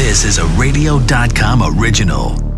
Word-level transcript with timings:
This 0.00 0.24
is 0.24 0.38
a 0.38 0.46
radio.com 0.58 1.78
original. 1.78 2.49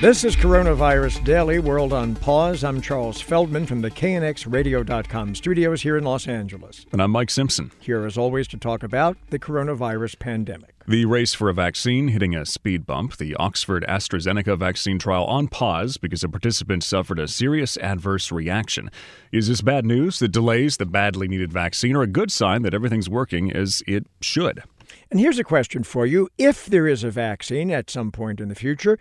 This 0.00 0.22
is 0.22 0.36
Coronavirus 0.36 1.24
Daily 1.24 1.58
World 1.58 1.92
on 1.92 2.14
Pause. 2.14 2.62
I'm 2.62 2.80
Charles 2.80 3.20
Feldman 3.20 3.66
from 3.66 3.80
the 3.80 3.90
KNXRadio.com 3.90 5.34
studios 5.34 5.82
here 5.82 5.96
in 5.96 6.04
Los 6.04 6.28
Angeles. 6.28 6.86
And 6.92 7.02
I'm 7.02 7.10
Mike 7.10 7.30
Simpson. 7.30 7.72
Here, 7.80 8.06
as 8.06 8.16
always, 8.16 8.46
to 8.48 8.56
talk 8.56 8.84
about 8.84 9.16
the 9.30 9.40
coronavirus 9.40 10.20
pandemic. 10.20 10.76
The 10.86 11.04
race 11.04 11.34
for 11.34 11.48
a 11.48 11.52
vaccine 11.52 12.06
hitting 12.06 12.36
a 12.36 12.46
speed 12.46 12.86
bump. 12.86 13.16
The 13.16 13.34
Oxford 13.34 13.84
AstraZeneca 13.88 14.56
vaccine 14.56 15.00
trial 15.00 15.24
on 15.24 15.48
pause 15.48 15.96
because 15.96 16.22
a 16.22 16.28
participant 16.28 16.84
suffered 16.84 17.18
a 17.18 17.26
serious 17.26 17.76
adverse 17.78 18.30
reaction. 18.30 18.92
Is 19.32 19.48
this 19.48 19.62
bad 19.62 19.84
news 19.84 20.20
that 20.20 20.28
delays 20.28 20.76
the 20.76 20.86
badly 20.86 21.26
needed 21.26 21.52
vaccine 21.52 21.96
or 21.96 22.02
a 22.02 22.06
good 22.06 22.30
sign 22.30 22.62
that 22.62 22.72
everything's 22.72 23.10
working 23.10 23.50
as 23.50 23.82
it 23.88 24.06
should? 24.20 24.62
And 25.10 25.18
here's 25.18 25.40
a 25.40 25.44
question 25.44 25.82
for 25.82 26.06
you 26.06 26.28
If 26.38 26.66
there 26.66 26.86
is 26.86 27.02
a 27.02 27.10
vaccine 27.10 27.72
at 27.72 27.90
some 27.90 28.12
point 28.12 28.40
in 28.40 28.48
the 28.48 28.54
future, 28.54 28.96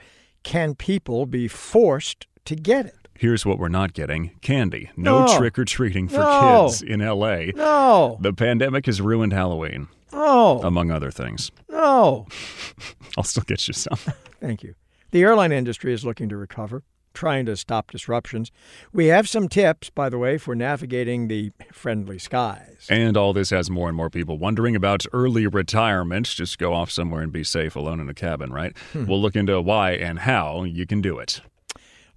can 0.47 0.75
people 0.75 1.25
be 1.25 1.47
forced 1.49 2.25
to 2.45 2.55
get 2.55 2.85
it? 2.85 2.95
Here's 3.19 3.45
what 3.45 3.59
we're 3.59 3.67
not 3.67 3.91
getting 3.93 4.31
candy. 4.41 4.89
No, 4.95 5.25
No. 5.25 5.37
trick 5.37 5.59
or 5.59 5.65
treating 5.65 6.07
for 6.07 6.19
No. 6.19 6.67
kids 6.69 6.81
in 6.81 7.01
LA. 7.01 7.51
No, 7.53 8.17
The 8.21 8.31
pandemic 8.31 8.85
has 8.85 9.01
ruined 9.01 9.33
Halloween, 9.33 9.87
no, 10.13 10.61
among 10.63 10.89
other 10.89 11.11
things. 11.11 11.51
no. 11.69 12.27
I'll 13.17 13.23
still 13.25 13.43
get 13.45 13.67
you 13.67 13.73
some. 13.73 13.97
Thank 14.39 14.63
you. 14.63 14.75
The 15.11 15.21
airline 15.23 15.51
industry 15.51 15.91
is 15.93 16.05
looking 16.05 16.29
to 16.29 16.37
recover, 16.37 16.83
trying 17.17 17.47
to 17.47 17.57
stop 17.57 17.89
disruptions. 17.89 18.51
We 18.93 19.07
have 19.07 19.27
some 19.27 19.49
tips, 19.49 19.89
by 19.89 20.07
the 20.07 20.19
way, 20.19 20.37
for 20.37 20.55
navigating 20.55 21.27
the 21.27 21.51
friendly 21.73 22.19
skies. 22.19 22.85
And 22.89 23.17
all 23.17 23.33
this 23.33 23.49
has 23.49 23.71
more 23.71 23.87
and 23.87 23.97
more 23.97 24.11
people 24.11 24.37
wondering 24.37 24.75
about 24.75 25.03
early 25.11 25.47
retirement. 25.47 26.27
Just 26.27 26.59
go 26.59 26.75
off 26.75 26.91
somewhere 26.91 27.23
and 27.23 27.31
be 27.31 27.43
safe 27.43 27.75
alone 27.75 27.99
in 27.99 28.07
a 28.07 28.13
cabin, 28.13 28.53
right? 28.53 28.77
Hmm. 28.93 29.07
We'll 29.07 29.19
look 29.19 29.35
into 29.35 29.59
why 29.59 29.93
and 29.93 30.19
how 30.19 30.63
you 30.63 30.85
can 30.85 31.01
do 31.01 31.17
it. 31.17 31.41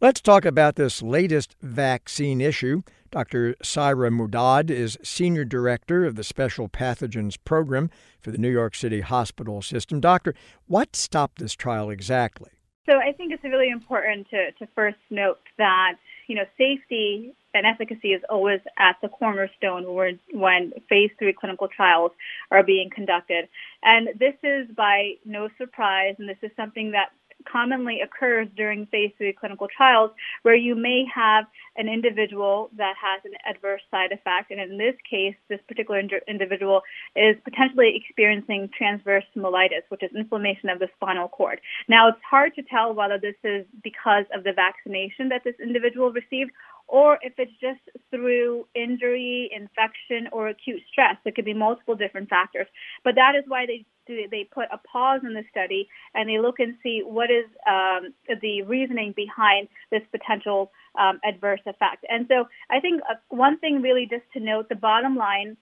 Let's 0.02 0.20
talk 0.20 0.44
about 0.44 0.77
this 0.77 1.03
latest 1.03 1.56
vaccine 1.62 2.42
issue. 2.42 2.82
Dr. 3.10 3.56
Syra 3.62 4.10
Madad 4.10 4.70
is 4.70 4.98
Senior 5.03 5.47
Director 5.47 6.05
of 6.05 6.14
the 6.14 6.25
Special 6.25 6.69
Pathogens 6.69 7.38
Program 7.42 7.91
for 8.20 8.30
the 8.30 8.38
New 8.38 8.50
York 8.50 8.75
City 8.75 9.00
Hospital 9.00 9.62
System. 9.62 9.98
Doctor, 9.98 10.34
what 10.66 10.94
stopped 10.94 11.38
this 11.38 11.55
trial 11.55 11.88
exactly? 11.88 12.50
So 12.86 12.98
I 12.98 13.12
think 13.12 13.33
it's 13.33 13.45
really 13.45 13.70
important 13.70 14.28
to, 14.31 14.53
to 14.53 14.67
first 14.75 14.98
note 15.11 15.39
that, 15.59 15.95
you 16.27 16.34
know, 16.34 16.45
safety 16.56 17.34
and 17.53 17.67
efficacy 17.67 18.12
is 18.12 18.22
always 18.31 18.61
at 18.78 18.97
the 19.03 19.09
cornerstone 19.09 19.92
when, 19.92 20.19
when 20.33 20.72
phase 20.89 21.11
three 21.19 21.33
clinical 21.33 21.69
trials 21.69 22.12
are 22.50 22.62
being 22.62 22.91
conducted. 22.91 23.48
And 23.83 24.09
this 24.19 24.34
is 24.42 24.69
by 24.75 25.14
no 25.25 25.48
surprise, 25.59 26.14
and 26.19 26.28
this 26.28 26.39
is 26.42 26.50
something 26.56 26.92
that 26.92 27.11
commonly 27.51 28.01
occurs 28.01 28.48
during 28.56 28.87
phase 28.87 29.12
three 29.19 29.33
clinical 29.33 29.69
trials 29.75 30.11
where 30.43 30.55
you 30.55 30.75
may 30.75 31.05
have 31.12 31.45
an 31.77 31.89
individual 31.89 32.70
that 32.77 32.95
has 33.01 33.23
an 33.25 33.33
adverse 33.48 33.83
side 33.91 34.12
effect. 34.12 34.51
And 34.51 34.61
in 34.61 34.79
this 34.79 34.95
case, 35.09 35.34
this 35.48 35.61
particular 35.69 36.01
ind- 36.01 36.12
individual 36.28 36.83
is 37.17 37.37
potentially 37.45 37.95
experiencing 37.97 38.71
transverse 38.77 39.25
myelitis, 39.37 39.83
which 39.89 40.03
is 40.03 40.11
inflammation 40.17 40.69
of 40.69 40.78
the 40.78 40.89
spinal 40.97 41.28
cord. 41.28 41.61
Now, 41.89 42.09
it's 42.09 42.19
hard 42.28 42.55
to 42.56 42.62
tell 42.62 42.95
whether 42.95 43.19
this 43.19 43.37
is 43.45 43.67
because 43.83 44.25
of 44.34 44.45
the 44.45 44.53
vaccination 44.53 45.28
that 45.31 45.43
this 45.45 45.55
individual 45.62 46.12
received 46.12 46.51
or 46.91 47.19
if 47.23 47.33
it's 47.39 47.53
just 47.61 47.81
through 48.11 48.67
injury, 48.75 49.48
infection, 49.55 50.28
or 50.33 50.48
acute 50.48 50.83
stress. 50.91 51.17
There 51.23 51.33
could 51.33 51.45
be 51.45 51.55
multiple 51.55 51.95
different 51.95 52.28
factors. 52.28 52.67
But 53.05 53.15
that 53.15 53.37
is 53.37 53.45
why 53.47 53.67
they 53.67 53.87
do, 54.16 54.28
they 54.30 54.44
put 54.44 54.66
a 54.72 54.78
pause 54.78 55.20
in 55.25 55.34
the 55.34 55.44
study 55.50 55.89
and 56.14 56.28
they 56.28 56.39
look 56.39 56.61
and 56.61 56.75
see 56.83 57.03
what 57.05 57.30
is 57.30 57.47
um, 57.69 58.12
the 58.41 58.62
reasoning 58.62 59.12
behind 59.16 59.69
this 59.91 60.03
potential 60.10 60.71
um, 60.98 61.21
adverse 61.25 61.60
effect. 61.66 62.04
And 62.09 62.26
so 62.28 62.47
I 62.71 62.81
think 62.81 63.03
uh, 63.09 63.15
one 63.28 63.59
thing 63.59 63.82
really 63.82 64.06
just 64.10 64.25
to 64.34 64.41
note, 64.41 64.69
the 64.69 64.75
bottom 64.75 65.16
line 65.16 65.56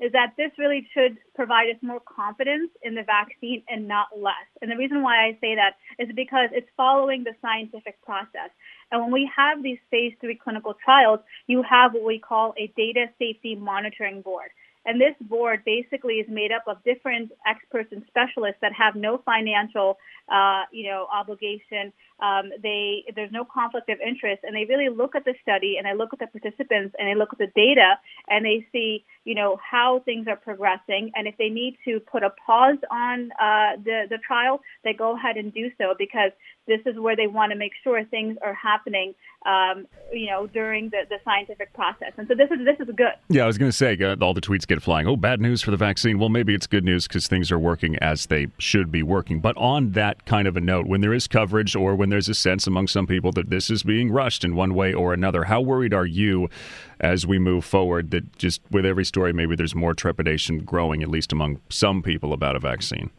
is 0.00 0.12
that 0.12 0.32
this 0.36 0.50
really 0.58 0.88
should 0.94 1.18
provide 1.34 1.68
us 1.68 1.76
more 1.82 2.00
confidence 2.00 2.70
in 2.82 2.94
the 2.94 3.02
vaccine 3.02 3.62
and 3.68 3.86
not 3.86 4.08
less. 4.16 4.48
And 4.62 4.70
the 4.70 4.76
reason 4.76 5.02
why 5.02 5.26
I 5.26 5.38
say 5.40 5.54
that 5.56 5.76
is 5.98 6.08
because 6.16 6.48
it's 6.52 6.68
following 6.76 7.22
the 7.22 7.34
scientific 7.42 8.00
process. 8.02 8.50
And 8.90 9.02
when 9.02 9.12
we 9.12 9.30
have 9.36 9.62
these 9.62 9.78
phase 9.90 10.14
three 10.20 10.36
clinical 10.42 10.74
trials, 10.82 11.20
you 11.46 11.62
have 11.68 11.92
what 11.92 12.04
we 12.04 12.18
call 12.18 12.54
a 12.58 12.72
data 12.76 13.06
safety 13.18 13.54
monitoring 13.54 14.22
board. 14.22 14.50
And 14.86 15.00
this 15.00 15.14
board 15.20 15.62
basically 15.64 16.14
is 16.14 16.26
made 16.28 16.52
up 16.52 16.64
of 16.66 16.82
different 16.84 17.32
experts 17.46 17.90
and 17.92 18.02
specialists 18.08 18.58
that 18.62 18.72
have 18.72 18.94
no 18.94 19.18
financial, 19.24 19.98
uh, 20.32 20.62
you 20.72 20.88
know, 20.88 21.06
obligation. 21.12 21.92
Um, 22.20 22.50
they 22.62 23.04
there's 23.14 23.32
no 23.32 23.44
conflict 23.44 23.88
of 23.90 23.98
interest, 24.00 24.40
and 24.42 24.54
they 24.56 24.64
really 24.64 24.88
look 24.88 25.14
at 25.14 25.24
the 25.24 25.34
study 25.42 25.76
and 25.76 25.86
they 25.86 25.96
look 25.96 26.10
at 26.12 26.18
the 26.18 26.26
participants 26.26 26.94
and 26.98 27.08
they 27.08 27.14
look 27.14 27.30
at 27.32 27.38
the 27.38 27.52
data 27.54 27.94
and 28.28 28.44
they 28.44 28.66
see, 28.72 29.04
you 29.24 29.34
know, 29.34 29.58
how 29.58 30.00
things 30.04 30.26
are 30.28 30.36
progressing. 30.36 31.12
And 31.14 31.26
if 31.26 31.36
they 31.36 31.48
need 31.48 31.76
to 31.84 32.00
put 32.00 32.22
a 32.22 32.30
pause 32.46 32.78
on 32.90 33.30
uh, 33.32 33.76
the 33.84 34.04
the 34.08 34.18
trial, 34.26 34.60
they 34.84 34.92
go 34.92 35.14
ahead 35.16 35.36
and 35.36 35.52
do 35.52 35.70
so 35.78 35.94
because 35.98 36.32
this 36.70 36.80
is 36.86 36.98
where 36.98 37.16
they 37.16 37.26
want 37.26 37.50
to 37.50 37.58
make 37.58 37.72
sure 37.82 38.02
things 38.04 38.38
are 38.42 38.54
happening, 38.54 39.12
um, 39.44 39.86
you 40.12 40.26
know, 40.30 40.46
during 40.46 40.88
the, 40.90 41.02
the 41.08 41.16
scientific 41.24 41.72
process. 41.74 42.12
And 42.16 42.28
so 42.28 42.34
this 42.34 42.48
is 42.50 42.64
this 42.64 42.78
is 42.78 42.94
good. 42.94 43.12
Yeah, 43.28 43.42
I 43.42 43.46
was 43.46 43.58
going 43.58 43.70
to 43.70 43.76
say, 43.76 43.98
uh, 44.00 44.14
all 44.20 44.34
the 44.34 44.40
tweets 44.40 44.66
get 44.66 44.80
flying. 44.80 45.08
Oh, 45.08 45.16
bad 45.16 45.40
news 45.40 45.62
for 45.62 45.72
the 45.72 45.76
vaccine. 45.76 46.20
Well, 46.20 46.28
maybe 46.28 46.54
it's 46.54 46.68
good 46.68 46.84
news 46.84 47.08
because 47.08 47.26
things 47.26 47.50
are 47.50 47.58
working 47.58 47.96
as 47.96 48.26
they 48.26 48.46
should 48.58 48.92
be 48.92 49.02
working. 49.02 49.40
But 49.40 49.56
on 49.56 49.92
that 49.92 50.24
kind 50.26 50.46
of 50.46 50.56
a 50.56 50.60
note, 50.60 50.86
when 50.86 51.00
there 51.00 51.12
is 51.12 51.26
coverage 51.26 51.74
or 51.74 51.96
when 51.96 52.08
there's 52.08 52.28
a 52.28 52.34
sense 52.34 52.68
among 52.68 52.86
some 52.86 53.06
people 53.06 53.32
that 53.32 53.50
this 53.50 53.68
is 53.68 53.82
being 53.82 54.12
rushed 54.12 54.44
in 54.44 54.54
one 54.54 54.74
way 54.74 54.94
or 54.94 55.12
another, 55.12 55.44
how 55.44 55.60
worried 55.60 55.92
are 55.92 56.06
you 56.06 56.48
as 57.00 57.26
we 57.26 57.38
move 57.38 57.64
forward 57.64 58.12
that 58.12 58.38
just 58.38 58.60
with 58.70 58.86
every 58.86 59.04
story, 59.04 59.32
maybe 59.32 59.56
there's 59.56 59.74
more 59.74 59.94
trepidation 59.94 60.60
growing, 60.60 61.02
at 61.02 61.08
least 61.08 61.32
among 61.32 61.60
some 61.68 62.02
people, 62.02 62.32
about 62.32 62.54
a 62.54 62.60
vaccine? 62.60 63.10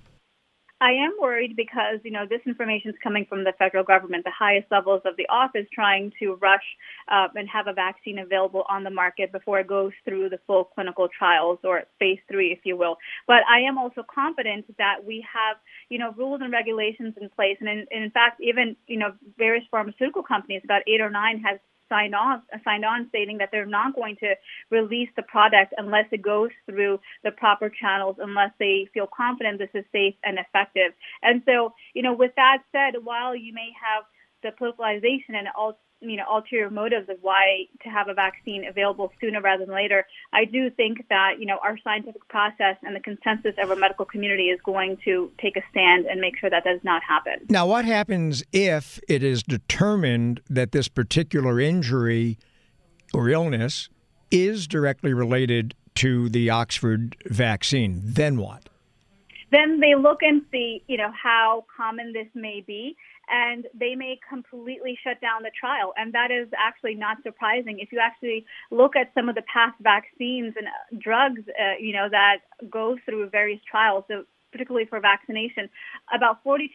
I 0.81 0.93
am 0.93 1.13
worried 1.21 1.55
because, 1.55 1.99
you 2.03 2.09
know, 2.09 2.25
this 2.27 2.41
information 2.47 2.89
is 2.89 2.97
coming 3.03 3.27
from 3.29 3.43
the 3.43 3.53
federal 3.59 3.83
government, 3.83 4.23
the 4.23 4.31
highest 4.37 4.65
levels 4.71 5.03
of 5.05 5.15
the 5.15 5.27
office 5.29 5.67
trying 5.71 6.11
to 6.17 6.33
rush 6.41 6.65
uh, 7.07 7.27
and 7.35 7.47
have 7.47 7.67
a 7.67 7.73
vaccine 7.73 8.17
available 8.17 8.63
on 8.67 8.83
the 8.83 8.89
market 8.89 9.31
before 9.31 9.59
it 9.59 9.67
goes 9.67 9.91
through 10.03 10.29
the 10.29 10.39
full 10.47 10.63
clinical 10.63 11.07
trials 11.07 11.59
or 11.63 11.83
phase 11.99 12.17
three, 12.27 12.51
if 12.51 12.59
you 12.63 12.75
will. 12.75 12.97
But 13.27 13.43
I 13.47 13.59
am 13.59 13.77
also 13.77 14.03
confident 14.03 14.65
that 14.79 15.05
we 15.05 15.23
have, 15.31 15.57
you 15.89 15.99
know, 15.99 16.13
rules 16.17 16.41
and 16.41 16.51
regulations 16.51 17.13
in 17.21 17.29
place. 17.29 17.57
And 17.59 17.69
in, 17.69 17.85
in 17.91 18.09
fact, 18.09 18.41
even, 18.41 18.75
you 18.87 18.97
know, 18.97 19.13
various 19.37 19.63
pharmaceutical 19.69 20.23
companies, 20.23 20.63
about 20.63 20.81
eight 20.87 20.99
or 20.99 21.11
nine, 21.11 21.43
have 21.45 21.59
signed 21.91 22.15
off 22.15 22.41
signed 22.63 22.85
on 22.85 23.07
stating 23.09 23.37
that 23.39 23.49
they're 23.51 23.65
not 23.65 23.95
going 23.95 24.15
to 24.17 24.33
release 24.69 25.09
the 25.15 25.23
product 25.23 25.73
unless 25.77 26.05
it 26.11 26.21
goes 26.21 26.49
through 26.65 26.99
the 27.23 27.31
proper 27.31 27.69
channels 27.69 28.15
unless 28.19 28.51
they 28.59 28.87
feel 28.93 29.07
confident 29.15 29.59
this 29.59 29.69
is 29.73 29.85
safe 29.91 30.15
and 30.23 30.39
effective. 30.39 30.91
And 31.21 31.41
so 31.45 31.73
you 31.93 32.01
know 32.01 32.13
with 32.13 32.31
that 32.37 32.59
said 32.71 32.93
while 33.03 33.35
you 33.35 33.53
may 33.53 33.71
have 33.85 34.03
the 34.43 34.51
politicalization 34.59 35.37
and 35.37 35.47
all 35.57 35.77
you 36.01 36.17
know 36.17 36.23
ulterior 36.29 36.69
motives 36.69 37.07
of 37.09 37.17
why 37.21 37.65
to 37.83 37.89
have 37.89 38.07
a 38.07 38.13
vaccine 38.13 38.65
available 38.65 39.11
sooner 39.21 39.41
rather 39.41 39.65
than 39.65 39.73
later 39.73 40.05
i 40.33 40.45
do 40.45 40.69
think 40.71 41.07
that 41.09 41.35
you 41.39 41.45
know 41.45 41.57
our 41.63 41.77
scientific 41.83 42.27
process 42.27 42.75
and 42.83 42.95
the 42.95 42.99
consensus 42.99 43.53
of 43.61 43.69
our 43.69 43.75
medical 43.75 44.05
community 44.05 44.45
is 44.45 44.59
going 44.65 44.97
to 45.03 45.31
take 45.39 45.55
a 45.55 45.61
stand 45.69 46.05
and 46.05 46.19
make 46.19 46.37
sure 46.37 46.49
that 46.49 46.63
does 46.63 46.79
not 46.83 47.01
happen 47.03 47.33
Now, 47.49 47.67
what 47.67 47.85
happens 47.85 48.43
if 48.51 48.99
it 49.07 49.23
is 49.23 49.43
determined 49.43 50.41
that 50.49 50.71
this 50.71 50.87
particular 50.87 51.59
injury 51.59 52.37
or 53.13 53.29
illness 53.29 53.89
is 54.29 54.67
directly 54.67 55.13
related 55.13 55.75
to 55.95 56.29
the 56.29 56.49
Oxford 56.49 57.17
vaccine? 57.25 58.01
Then 58.03 58.37
what? 58.37 58.69
then 59.51 59.79
they 59.79 59.95
look 59.95 60.19
and 60.21 60.41
see, 60.51 60.81
you 60.87 60.97
know, 60.97 61.11
how 61.11 61.65
common 61.75 62.13
this 62.13 62.27
may 62.33 62.63
be, 62.65 62.95
and 63.31 63.65
they 63.73 63.95
may 63.95 64.19
completely 64.27 64.97
shut 65.01 65.21
down 65.21 65.43
the 65.43 65.51
trial. 65.57 65.93
And 65.97 66.13
that 66.13 66.29
is 66.31 66.49
actually 66.57 66.95
not 66.95 67.17
surprising. 67.23 67.79
If 67.79 67.91
you 67.91 67.99
actually 67.99 68.45
look 68.69 68.95
at 68.95 69.11
some 69.15 69.29
of 69.29 69.35
the 69.35 69.43
past 69.43 69.75
vaccines 69.81 70.53
and 70.57 70.67
uh, 70.67 70.99
drugs, 70.99 71.41
uh, 71.47 71.77
you 71.79 71.93
know, 71.93 72.09
that 72.11 72.39
go 72.69 72.97
through 73.05 73.29
various 73.29 73.61
trials, 73.69 74.03
so 74.09 74.25
particularly 74.51 74.85
for 74.85 74.99
vaccination, 74.99 75.69
about 76.13 76.43
42% 76.43 76.67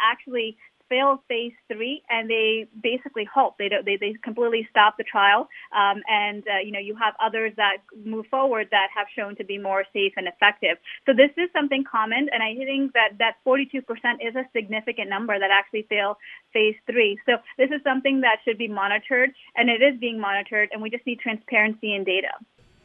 actually 0.00 0.58
fail 0.88 1.22
phase 1.28 1.52
three 1.72 2.02
and 2.08 2.28
they 2.28 2.66
basically 2.82 3.24
halt. 3.24 3.54
They 3.58 3.68
don't, 3.68 3.84
they, 3.84 3.96
they 3.96 4.14
completely 4.22 4.66
stop 4.70 4.96
the 4.96 5.04
trial. 5.04 5.48
Um, 5.74 6.02
and, 6.08 6.42
uh, 6.46 6.60
you 6.64 6.72
know, 6.72 6.78
you 6.78 6.96
have 6.96 7.14
others 7.24 7.52
that 7.56 7.78
move 8.04 8.26
forward 8.30 8.68
that 8.70 8.88
have 8.94 9.06
shown 9.16 9.36
to 9.36 9.44
be 9.44 9.58
more 9.58 9.84
safe 9.92 10.12
and 10.16 10.28
effective. 10.28 10.78
So 11.06 11.12
this 11.12 11.30
is 11.36 11.50
something 11.52 11.84
common. 11.84 12.28
And 12.32 12.42
I 12.42 12.54
think 12.64 12.92
that 12.92 13.18
that 13.18 13.36
42% 13.46 13.82
is 14.20 14.34
a 14.36 14.44
significant 14.54 15.08
number 15.08 15.38
that 15.38 15.50
actually 15.50 15.86
fail 15.88 16.18
phase 16.52 16.76
three. 16.86 17.18
So 17.26 17.38
this 17.58 17.70
is 17.70 17.82
something 17.84 18.20
that 18.22 18.38
should 18.44 18.58
be 18.58 18.68
monitored 18.68 19.30
and 19.56 19.68
it 19.68 19.82
is 19.82 19.98
being 20.00 20.20
monitored. 20.20 20.70
And 20.72 20.82
we 20.82 20.90
just 20.90 21.06
need 21.06 21.20
transparency 21.20 21.94
and 21.94 22.06
data. 22.06 22.32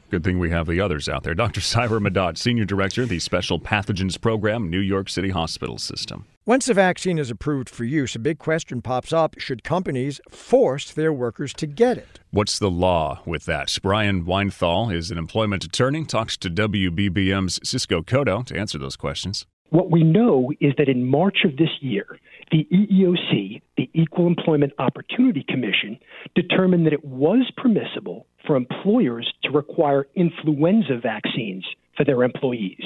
Good 0.10 0.24
thing 0.24 0.40
we 0.40 0.50
have 0.50 0.66
the 0.66 0.82
others 0.82 1.08
out 1.08 1.22
there. 1.22 1.36
Dr. 1.36 1.62
Syra 1.62 2.00
Madad, 2.00 2.36
Senior 2.36 2.66
Director 2.66 3.04
of 3.04 3.10
the 3.10 3.20
Special 3.20 3.60
Pathogens 3.60 4.20
Program, 4.20 4.68
New 4.68 4.80
York 4.80 5.08
City 5.08 5.30
Hospital 5.30 5.78
System. 5.78 6.26
Once 6.48 6.68
a 6.68 6.74
vaccine 6.74 7.20
is 7.20 7.30
approved 7.30 7.70
for 7.70 7.84
use, 7.84 8.16
a 8.16 8.20
big 8.20 8.40
question 8.40 8.82
pops 8.82 9.14
up 9.14 9.40
should 9.40 9.64
companies 9.64 10.20
force 10.28 10.92
their 10.92 11.14
workers 11.14 11.54
to 11.54 11.68
get 11.68 11.96
it? 11.96 12.20
What's 12.32 12.58
the 12.58 12.72
law 12.72 13.22
with 13.24 13.46
that? 13.46 13.78
Brian 13.84 14.26
Weinthal 14.26 14.92
is 14.92 15.12
an 15.12 15.20
employment 15.20 15.64
attorney, 15.64 16.04
talks 16.06 16.38
to 16.38 16.50
WBBM's 16.50 17.60
Cisco 17.64 18.02
Cotto 18.02 18.44
to 18.48 18.58
answer 18.58 18.80
those 18.80 18.96
questions. 18.96 19.46
What 19.70 19.92
we 19.92 20.04
know 20.04 20.52
is 20.60 20.74
that 20.80 20.90
in 20.90 21.06
March 21.06 21.46
of 21.46 21.56
this 21.58 21.70
year, 21.82 22.18
the 22.52 22.68
EEOC, 22.72 23.62
the 23.78 23.90
Equal 23.94 24.28
Employment 24.28 24.74
Opportunity 24.80 25.46
Commission, 25.48 26.00
determined 26.36 26.86
that 26.86 26.94
it 26.94 27.06
was 27.06 27.50
permissible 27.58 28.26
for 28.46 28.56
employers 28.56 29.32
to 29.44 29.52
require 29.52 30.08
influenza 30.16 30.98
vaccines 31.02 31.66
for 31.96 32.06
their 32.06 32.24
employees. 32.24 32.82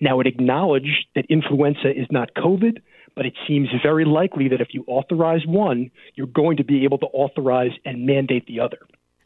Now, 0.00 0.20
it 0.20 0.26
acknowledged 0.26 1.06
that 1.14 1.24
influenza 1.28 1.90
is 1.90 2.06
not 2.10 2.34
COVID, 2.34 2.80
but 3.16 3.26
it 3.26 3.34
seems 3.48 3.68
very 3.82 4.04
likely 4.04 4.48
that 4.48 4.60
if 4.60 4.68
you 4.72 4.84
authorize 4.86 5.46
one, 5.46 5.90
you're 6.14 6.26
going 6.26 6.56
to 6.58 6.64
be 6.64 6.84
able 6.84 6.98
to 6.98 7.06
authorize 7.06 7.72
and 7.84 8.06
mandate 8.06 8.46
the 8.46 8.60
other. 8.60 8.78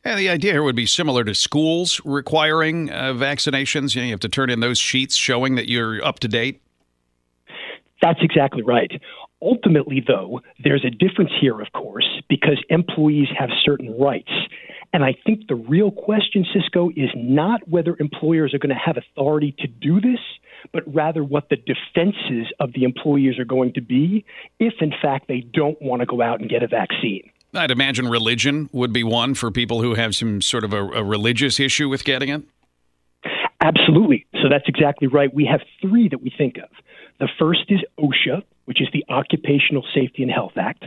And 0.04 0.19
the 0.19 0.28
idea 0.28 0.52
here 0.52 0.62
would 0.62 0.76
be 0.76 0.86
similar 0.86 1.25
to 1.25 1.34
schools 1.34 2.00
requiring 2.04 2.90
uh, 2.90 3.14
vaccinations. 3.14 3.94
You, 3.94 4.02
know, 4.02 4.06
you 4.06 4.12
have 4.12 4.20
to 4.20 4.28
turn 4.28 4.50
in 4.50 4.60
those 4.60 4.78
sheets 4.78 5.16
showing 5.16 5.54
that 5.54 5.69
you're 5.69 6.04
up 6.04 6.20
to 6.20 6.28
date. 6.28 6.60
That's 8.02 8.20
exactly 8.20 8.62
right. 8.62 8.90
Ultimately, 9.44 10.02
though, 10.06 10.41
there's 10.62 10.85
a 10.87 10.91
difference 10.91 11.31
here, 11.38 11.61
of 11.61 11.70
course, 11.73 12.08
because 12.31 12.58
employees 12.70 13.29
have 13.38 13.50
certain 13.62 13.94
rights. 13.99 14.31
And 14.94 15.05
I 15.05 15.14
think 15.26 15.49
the 15.49 15.55
real 15.55 15.91
question, 15.91 16.46
Cisco, 16.55 16.88
is 16.91 17.11
not 17.14 17.69
whether 17.69 17.94
employers 18.00 18.55
are 18.55 18.58
going 18.58 18.75
to 18.75 18.81
have 18.82 18.96
authority 18.96 19.55
to 19.58 19.67
do 19.67 20.00
this, 20.00 20.20
but 20.73 20.82
rather 20.87 21.23
what 21.23 21.50
the 21.50 21.56
defenses 21.56 22.50
of 22.58 22.73
the 22.73 22.85
employees 22.85 23.38
are 23.38 23.44
going 23.44 23.75
to 23.75 23.82
be 23.82 24.25
if, 24.58 24.75
in 24.81 24.93
fact, 25.02 25.29
they 25.29 25.41
don't 25.41 25.81
want 25.82 26.00
to 26.00 26.06
go 26.06 26.23
out 26.23 26.41
and 26.41 26.49
get 26.49 26.62
a 26.62 26.69
vaccine. 26.69 27.29
I'd 27.52 27.70
imagine 27.70 28.08
religion 28.08 28.70
would 28.73 28.93
be 28.93 29.05
one 29.05 29.35
for 29.35 29.50
people 29.50 29.82
who 29.82 29.94
have 29.94 30.14
some 30.14 30.41
sort 30.41 30.64
of 30.64 30.73
a, 30.73 30.82
a 30.82 31.05
religious 31.05 31.61
issue 31.61 31.88
with 31.88 32.05
getting 32.05 32.31
it. 32.31 32.43
Absolutely. 33.61 34.26
So 34.43 34.49
that's 34.50 34.69
exactly 34.69 35.08
right. 35.08 35.32
We 35.32 35.44
have 35.46 35.61
three 35.81 36.08
that 36.08 36.23
we 36.23 36.32
think 36.37 36.56
of. 36.58 36.69
The 37.20 37.28
first 37.38 37.64
is 37.69 37.81
OSHA, 37.99 38.43
which 38.64 38.81
is 38.81 38.88
the 38.93 39.05
Occupational 39.08 39.84
Safety 39.94 40.22
and 40.22 40.32
Health 40.32 40.56
Act. 40.56 40.84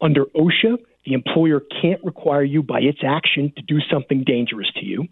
Under 0.00 0.26
OSHA, 0.26 0.78
the 1.04 1.14
employer 1.14 1.60
can't 1.80 2.02
require 2.04 2.44
you 2.44 2.62
by 2.62 2.80
its 2.80 2.98
action 3.04 3.52
to 3.56 3.62
do 3.62 3.78
something 3.90 4.24
dangerous 4.24 4.70
to 4.76 4.84
you. 4.84 5.08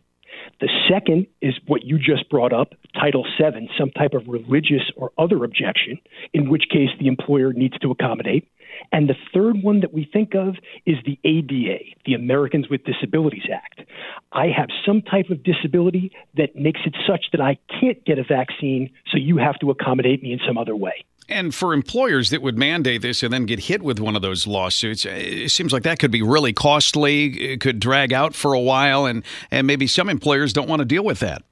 The 0.61 0.69
second 0.89 1.27
is 1.41 1.55
what 1.67 1.85
you 1.85 1.99
just 1.99 2.29
brought 2.29 2.53
up, 2.53 2.75
Title 2.95 3.25
VII, 3.39 3.71
some 3.79 3.91
type 3.91 4.15
of 4.15 4.27
religious 4.29 4.83
or 4.97 5.13
other 5.17 5.45
objection, 5.45 5.99
in 6.33 6.51
which 6.51 6.65
case 6.71 6.91
the 6.99 7.07
employer 7.07 7.53
needs 7.53 7.79
to 7.79 7.91
accommodate. 7.91 8.49
And 8.93 9.09
the 9.09 9.17
third 9.33 9.63
one 9.63 9.81
that 9.81 9.93
we 9.93 10.09
think 10.13 10.35
of 10.35 10.57
is 10.87 10.97
the 11.05 11.19
ADA, 11.25 11.85
the 12.07 12.15
Americans 12.15 12.69
with 12.69 12.85
Disabilities 12.85 13.49
Act. 13.53 13.89
I 14.33 14.47
have 14.47 14.69
some 14.87 15.03
type 15.03 15.31
of 15.31 15.43
disability 15.43 16.13
that 16.37 16.57
makes 16.57 16.81
it 16.85 16.95
such 17.07 17.27
that 17.33 17.41
I 17.41 17.59
can't 17.81 18.05
get 18.05 18.19
a 18.19 18.25
vaccine, 18.25 18.91
so 19.11 19.19
you 19.19 19.39
have 19.39 19.59
to 19.61 19.71
accommodate 19.71 20.23
me 20.23 20.33
in 20.33 20.41
some 20.47 20.59
other 20.59 20.77
way. 20.77 21.05
And 21.29 21.55
for 21.55 21.73
employers 21.73 22.31
that 22.31 22.43
would 22.43 22.59
mandate 22.59 23.01
this 23.01 23.23
and 23.23 23.33
then 23.33 23.47
get 23.47 23.61
hit 23.61 23.83
with 23.83 23.99
one 23.99 24.15
of 24.15 24.23
those 24.23 24.47
lawsuits, 24.47 25.07
uh, 25.07 25.11
it 25.11 25.51
seems 25.51 25.73
like 25.73 25.83
that 25.85 25.99
could 25.99 26.11
be 26.11 26.23
really 26.23 26.53
costly. 26.53 27.53
It 27.53 27.61
could 27.61 27.81
drag 27.81 28.13
out 28.13 28.35
for 28.35 28.53
a 28.53 28.61
while, 28.61 29.07
and, 29.07 29.25
and 29.51 29.67
maybe 29.67 29.87
some 29.87 30.11
employers 30.11 30.53
don't 30.53 30.69
want 30.69 30.81
to 30.81 30.85
deal 30.85 31.05
with 31.05 31.21
that. 31.21 31.43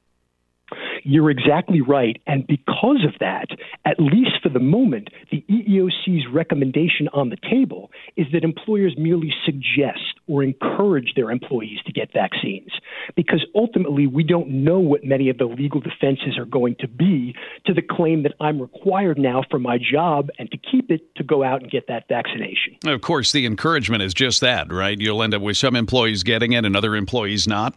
You're 1.05 1.31
exactly 1.31 1.81
right. 1.81 2.21
And 2.27 2.47
because 2.47 3.05
of 3.07 3.19
that, 3.21 3.47
at 3.85 3.99
least 3.99 4.43
for 4.43 4.49
the 4.49 4.61
moment, 4.61 5.09
the 5.31 5.45
EEOC's 5.51 6.27
recommendation 6.33 7.09
on 7.13 7.31
the 7.31 7.37
table 7.51 7.91
is 8.17 8.27
that 8.33 8.45
employers 8.45 8.95
merely 8.97 9.33
suggest 9.45 10.21
or 10.29 10.43
encourage 10.43 11.15
their 11.15 11.31
employees 11.31 11.79
to 11.87 11.93
get 11.93 12.13
vaccines. 12.13 12.71
Because 13.17 13.45
ultimately, 13.55 14.07
we 14.07 14.23
don't 14.23 14.49
know 14.49 14.79
what 14.79 15.05
many 15.05 15.29
of 15.29 15.39
the 15.39 15.45
legal 15.45 15.81
defenses 15.81 16.39
are 16.39 16.45
going 16.45 16.77
to 16.81 16.89
be 16.89 17.35
to 17.67 17.75
the 17.75 17.83
claim 17.83 18.23
that 18.23 18.33
I'm 18.41 18.61
required 18.61 19.19
now 19.19 19.43
for 19.51 19.59
my 19.59 19.79
job 19.79 20.29
and 20.39 20.51
to 20.51 20.57
keep 20.57 20.91
it 20.91 21.15
to 21.17 21.25
go 21.25 21.43
out 21.43 21.63
and 21.63 21.71
get 21.71 21.89
that 21.89 22.09
vaccination. 22.09 22.77
Of 22.87 23.01
course, 23.01 23.33
the 23.33 23.47
encouragement 23.47 24.03
is 24.03 24.15
just 24.15 24.41
that, 24.41 24.73
right? 24.73 24.99
You'll 24.99 25.23
end 25.23 25.35
up 25.35 25.43
with 25.43 25.57
some 25.57 25.77
employees 25.77 26.23
getting 26.23 26.53
it 26.53 26.65
and 26.65 26.77
other 26.77 26.95
employees 26.97 27.49
not. 27.49 27.75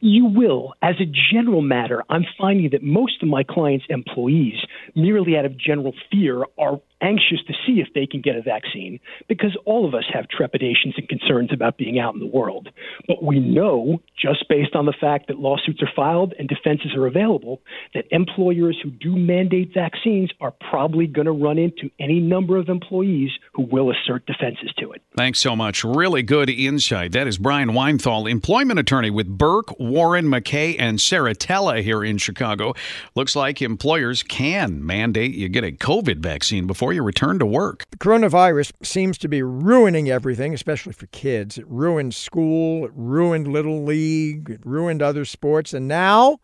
You 0.00 0.26
will. 0.26 0.74
As 0.82 0.96
a 1.00 1.12
general 1.32 1.62
matter, 1.62 2.02
I'm 2.10 2.24
finding 2.38 2.70
that 2.70 2.82
most 2.82 3.22
of 3.22 3.28
my 3.28 3.42
clients' 3.42 3.86
employees, 3.88 4.56
merely 4.94 5.36
out 5.36 5.44
of 5.44 5.56
general 5.56 5.92
fear, 6.10 6.44
are 6.58 6.80
anxious 7.06 7.38
to 7.46 7.54
see 7.66 7.80
if 7.80 7.88
they 7.94 8.06
can 8.06 8.20
get 8.20 8.36
a 8.36 8.42
vaccine 8.42 8.98
because 9.28 9.56
all 9.64 9.86
of 9.86 9.94
us 9.94 10.04
have 10.12 10.28
trepidations 10.28 10.94
and 10.96 11.08
concerns 11.08 11.52
about 11.52 11.78
being 11.78 11.98
out 11.98 12.14
in 12.14 12.20
the 12.20 12.26
world. 12.26 12.68
But 13.06 13.22
we 13.22 13.38
know, 13.38 14.00
just 14.20 14.48
based 14.48 14.74
on 14.74 14.86
the 14.86 14.94
fact 15.00 15.28
that 15.28 15.38
lawsuits 15.38 15.82
are 15.82 15.90
filed 15.94 16.34
and 16.38 16.48
defenses 16.48 16.94
are 16.96 17.06
available, 17.06 17.60
that 17.94 18.06
employers 18.10 18.78
who 18.82 18.90
do 18.90 19.14
mandate 19.14 19.72
vaccines 19.72 20.30
are 20.40 20.52
probably 20.68 21.06
going 21.06 21.26
to 21.26 21.32
run 21.32 21.58
into 21.58 21.90
any 22.00 22.18
number 22.18 22.56
of 22.56 22.68
employees 22.68 23.30
who 23.52 23.62
will 23.62 23.90
assert 23.90 24.26
defenses 24.26 24.72
to 24.78 24.92
it. 24.92 25.02
Thanks 25.16 25.38
so 25.38 25.54
much. 25.54 25.84
Really 25.84 26.22
good 26.22 26.50
insight. 26.50 27.12
That 27.12 27.28
is 27.28 27.38
Brian 27.38 27.70
Weinthal, 27.70 28.28
employment 28.28 28.80
attorney 28.80 29.10
with 29.10 29.28
Burke, 29.28 29.78
Warren, 29.78 30.28
MacKay, 30.28 30.76
and 30.76 30.98
Serritella 30.98 31.82
here 31.82 32.02
in 32.02 32.18
Chicago. 32.18 32.74
Looks 33.14 33.36
like 33.36 33.62
employers 33.62 34.22
can 34.22 34.84
mandate 34.84 35.36
you 35.36 35.48
get 35.48 35.64
a 35.64 35.72
COVID 35.72 36.18
vaccine 36.18 36.66
before 36.66 36.92
you 36.96 37.02
return 37.02 37.38
to 37.38 37.46
work. 37.46 37.84
The 37.90 37.98
coronavirus 37.98 38.72
seems 38.82 39.16
to 39.18 39.28
be 39.28 39.42
ruining 39.42 40.10
everything, 40.10 40.52
especially 40.52 40.92
for 40.92 41.06
kids. 41.06 41.58
It 41.58 41.68
ruined 41.68 42.14
school, 42.14 42.84
it 42.84 42.90
ruined 42.94 43.46
Little 43.46 43.84
League, 43.84 44.50
it 44.50 44.66
ruined 44.66 45.02
other 45.02 45.24
sports, 45.24 45.72
and 45.72 45.86
now, 45.86 46.38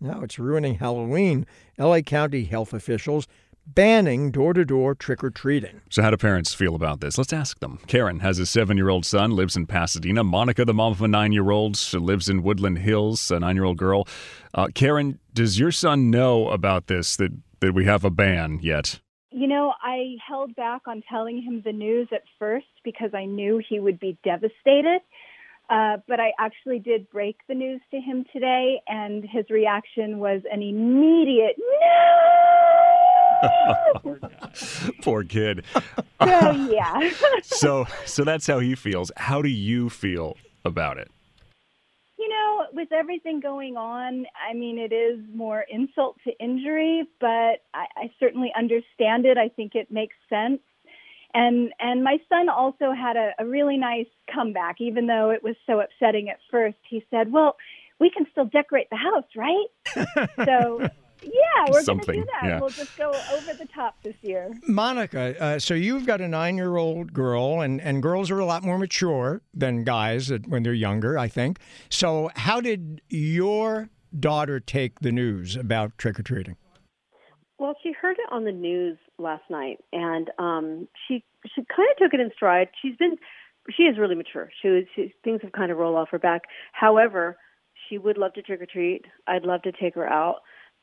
now 0.00 0.22
it's 0.22 0.38
ruining 0.38 0.76
Halloween. 0.76 1.46
LA 1.78 2.00
County 2.00 2.44
health 2.44 2.72
officials 2.72 3.28
banning 3.66 4.30
door 4.30 4.52
to 4.52 4.64
door 4.64 4.94
trick 4.94 5.24
or 5.24 5.30
treating. 5.30 5.80
So, 5.90 6.02
how 6.02 6.10
do 6.10 6.16
parents 6.16 6.54
feel 6.54 6.74
about 6.74 7.00
this? 7.00 7.18
Let's 7.18 7.32
ask 7.32 7.58
them. 7.58 7.78
Karen 7.86 8.20
has 8.20 8.38
a 8.38 8.46
seven 8.46 8.76
year 8.76 8.88
old 8.88 9.04
son, 9.04 9.32
lives 9.32 9.56
in 9.56 9.66
Pasadena. 9.66 10.24
Monica, 10.24 10.64
the 10.64 10.74
mom 10.74 10.92
of 10.92 11.02
a 11.02 11.08
nine 11.08 11.32
year 11.32 11.50
old, 11.50 11.76
lives 11.92 12.28
in 12.28 12.42
Woodland 12.42 12.78
Hills, 12.78 13.30
a 13.30 13.40
nine 13.40 13.56
year 13.56 13.64
old 13.64 13.76
girl. 13.76 14.06
Uh, 14.54 14.68
Karen, 14.74 15.18
does 15.34 15.58
your 15.58 15.72
son 15.72 16.10
know 16.10 16.48
about 16.48 16.86
this, 16.86 17.16
that, 17.16 17.32
that 17.60 17.74
we 17.74 17.84
have 17.84 18.04
a 18.04 18.10
ban 18.10 18.58
yet? 18.62 19.00
You 19.30 19.48
know, 19.48 19.72
I 19.82 20.16
held 20.26 20.54
back 20.54 20.82
on 20.86 21.02
telling 21.10 21.42
him 21.42 21.62
the 21.64 21.72
news 21.72 22.08
at 22.12 22.22
first 22.38 22.66
because 22.84 23.10
I 23.12 23.24
knew 23.24 23.60
he 23.68 23.80
would 23.80 23.98
be 23.98 24.16
devastated. 24.24 25.00
Uh, 25.68 25.96
but 26.06 26.20
I 26.20 26.32
actually 26.38 26.78
did 26.78 27.10
break 27.10 27.38
the 27.48 27.54
news 27.54 27.80
to 27.90 28.00
him 28.00 28.24
today, 28.32 28.80
and 28.86 29.24
his 29.24 29.50
reaction 29.50 30.20
was 30.20 30.42
an 30.50 30.62
immediate 30.62 31.56
no. 31.58 32.96
Poor 35.02 35.24
kid. 35.24 35.64
so 36.22 36.50
yeah. 36.52 37.10
so 37.42 37.86
so 38.04 38.24
that's 38.24 38.46
how 38.46 38.60
he 38.60 38.74
feels. 38.74 39.10
How 39.16 39.42
do 39.42 39.48
you 39.48 39.90
feel 39.90 40.36
about 40.64 40.98
it? 40.98 41.10
Know, 42.56 42.66
with 42.72 42.92
everything 42.92 43.40
going 43.40 43.76
on, 43.76 44.26
I 44.48 44.54
mean, 44.54 44.78
it 44.78 44.92
is 44.92 45.20
more 45.34 45.64
insult 45.70 46.16
to 46.24 46.32
injury, 46.38 47.04
but 47.20 47.62
I, 47.74 47.86
I 47.96 48.10
certainly 48.18 48.52
understand 48.56 49.26
it. 49.26 49.38
I 49.38 49.48
think 49.48 49.74
it 49.74 49.90
makes 49.90 50.16
sense. 50.28 50.60
And 51.34 51.72
and 51.80 52.02
my 52.02 52.18
son 52.28 52.48
also 52.48 52.92
had 52.92 53.16
a, 53.16 53.32
a 53.38 53.46
really 53.46 53.76
nice 53.76 54.06
comeback 54.32 54.76
even 54.80 55.06
though 55.06 55.30
it 55.30 55.42
was 55.42 55.54
so 55.66 55.80
upsetting 55.80 56.30
at 56.30 56.38
first. 56.50 56.78
He 56.88 57.04
said 57.10 57.30
well 57.30 57.56
we 57.98 58.10
can 58.10 58.26
still 58.30 58.46
decorate 58.46 58.88
the 58.90 58.96
house 58.96 59.24
right? 59.36 60.28
So 60.46 60.88
yeah 61.26 61.70
we're 61.70 61.84
going 61.84 62.00
to 62.00 62.12
do 62.12 62.24
that 62.24 62.48
yeah. 62.48 62.60
we'll 62.60 62.68
just 62.68 62.96
go 62.96 63.12
over 63.32 63.52
the 63.54 63.66
top 63.74 63.96
this 64.02 64.16
year 64.22 64.50
monica 64.68 65.40
uh, 65.42 65.58
so 65.58 65.74
you've 65.74 66.06
got 66.06 66.20
a 66.20 66.28
nine 66.28 66.56
year 66.56 66.76
old 66.76 67.12
girl 67.12 67.60
and 67.60 67.80
and 67.80 68.02
girls 68.02 68.30
are 68.30 68.38
a 68.38 68.46
lot 68.46 68.62
more 68.62 68.78
mature 68.78 69.42
than 69.52 69.84
guys 69.84 70.30
when 70.46 70.62
they're 70.62 70.72
younger 70.72 71.18
i 71.18 71.28
think 71.28 71.58
so 71.88 72.30
how 72.36 72.60
did 72.60 73.00
your 73.08 73.88
daughter 74.18 74.60
take 74.60 75.00
the 75.00 75.12
news 75.12 75.56
about 75.56 75.96
trick-or-treating 75.98 76.56
well, 77.58 77.74
she 77.82 77.92
heard 77.92 78.16
it 78.18 78.30
on 78.30 78.44
the 78.44 78.52
news 78.52 78.98
last 79.18 79.44
night, 79.48 79.78
and 79.92 80.30
um, 80.38 80.88
she 81.08 81.24
she 81.54 81.62
kind 81.74 81.88
of 81.90 81.96
took 81.96 82.12
it 82.12 82.20
in 82.20 82.30
stride. 82.34 82.68
She's 82.82 82.96
been 82.96 83.16
she 83.74 83.84
is 83.84 83.98
really 83.98 84.14
mature. 84.14 84.50
She 84.60 84.68
was 84.68 84.84
she, 84.94 85.14
things 85.24 85.40
have 85.42 85.52
kind 85.52 85.72
of 85.72 85.78
rolled 85.78 85.96
off 85.96 86.10
her 86.10 86.18
back. 86.18 86.42
However, 86.72 87.38
she 87.88 87.98
would 87.98 88.18
love 88.18 88.34
to 88.34 88.42
trick 88.42 88.60
or 88.60 88.66
treat. 88.66 89.06
I'd 89.26 89.44
love 89.44 89.62
to 89.62 89.72
take 89.72 89.94
her 89.94 90.06
out, 90.06 90.36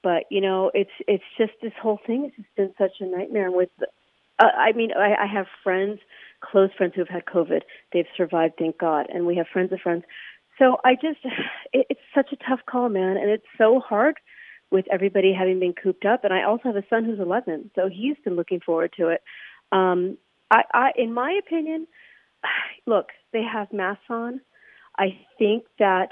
but 0.03 0.25
you 0.29 0.41
know, 0.41 0.69
it's 0.73 0.91
it's 1.07 1.23
just 1.37 1.53
this 1.61 1.73
whole 1.81 1.99
thing 2.05 2.23
has 2.23 2.31
just 2.35 2.55
been 2.55 2.73
such 2.77 2.99
a 2.99 3.05
nightmare. 3.05 3.49
With 3.49 3.69
uh, 4.39 4.45
I 4.57 4.73
mean, 4.73 4.91
I, 4.91 5.23
I 5.23 5.27
have 5.27 5.45
friends, 5.63 5.99
close 6.41 6.69
friends 6.77 6.93
who 6.95 7.01
have 7.01 7.09
had 7.09 7.25
COVID. 7.25 7.61
They've 7.91 8.05
survived, 8.17 8.55
thank 8.57 8.77
God, 8.77 9.07
and 9.13 9.25
we 9.25 9.35
have 9.37 9.47
friends 9.51 9.71
of 9.71 9.79
friends. 9.79 10.03
so 10.59 10.77
I 10.83 10.95
just, 10.95 11.19
it, 11.73 11.87
it's 11.89 11.99
such 12.13 12.31
a 12.31 12.35
tough 12.35 12.59
call, 12.69 12.89
man, 12.89 13.17
and 13.17 13.29
it's 13.29 13.45
so 13.57 13.79
hard 13.79 14.15
with 14.71 14.85
everybody 14.91 15.33
having 15.37 15.59
been 15.59 15.73
cooped 15.73 16.05
up. 16.05 16.23
And 16.23 16.33
I 16.33 16.43
also 16.43 16.63
have 16.65 16.75
a 16.75 16.83
son 16.89 17.05
who's 17.05 17.19
11, 17.19 17.71
so 17.75 17.89
he's 17.89 18.17
been 18.23 18.35
looking 18.35 18.59
forward 18.59 18.93
to 18.97 19.09
it. 19.09 19.21
Um, 19.71 20.17
I, 20.49 20.63
I, 20.73 20.91
in 20.95 21.13
my 21.13 21.39
opinion, 21.45 21.87
look, 22.87 23.07
they 23.31 23.43
have 23.43 23.71
masks 23.71 24.03
on. 24.09 24.41
I 24.97 25.17
think 25.39 25.65
that 25.79 26.09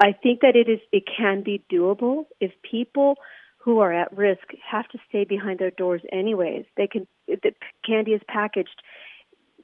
I 0.00 0.12
think 0.12 0.40
that 0.40 0.56
it 0.56 0.68
is 0.68 0.80
it 0.92 1.04
can 1.16 1.42
be 1.42 1.62
doable 1.72 2.26
if 2.40 2.52
people 2.68 3.16
who 3.58 3.78
are 3.78 3.92
at 3.92 4.14
risk 4.16 4.42
have 4.70 4.86
to 4.88 4.98
stay 5.08 5.24
behind 5.24 5.58
their 5.58 5.70
doors 5.70 6.02
anyways. 6.12 6.64
They 6.76 6.86
can 6.86 7.06
the 7.26 7.52
candy 7.86 8.12
is 8.12 8.20
packaged. 8.28 8.82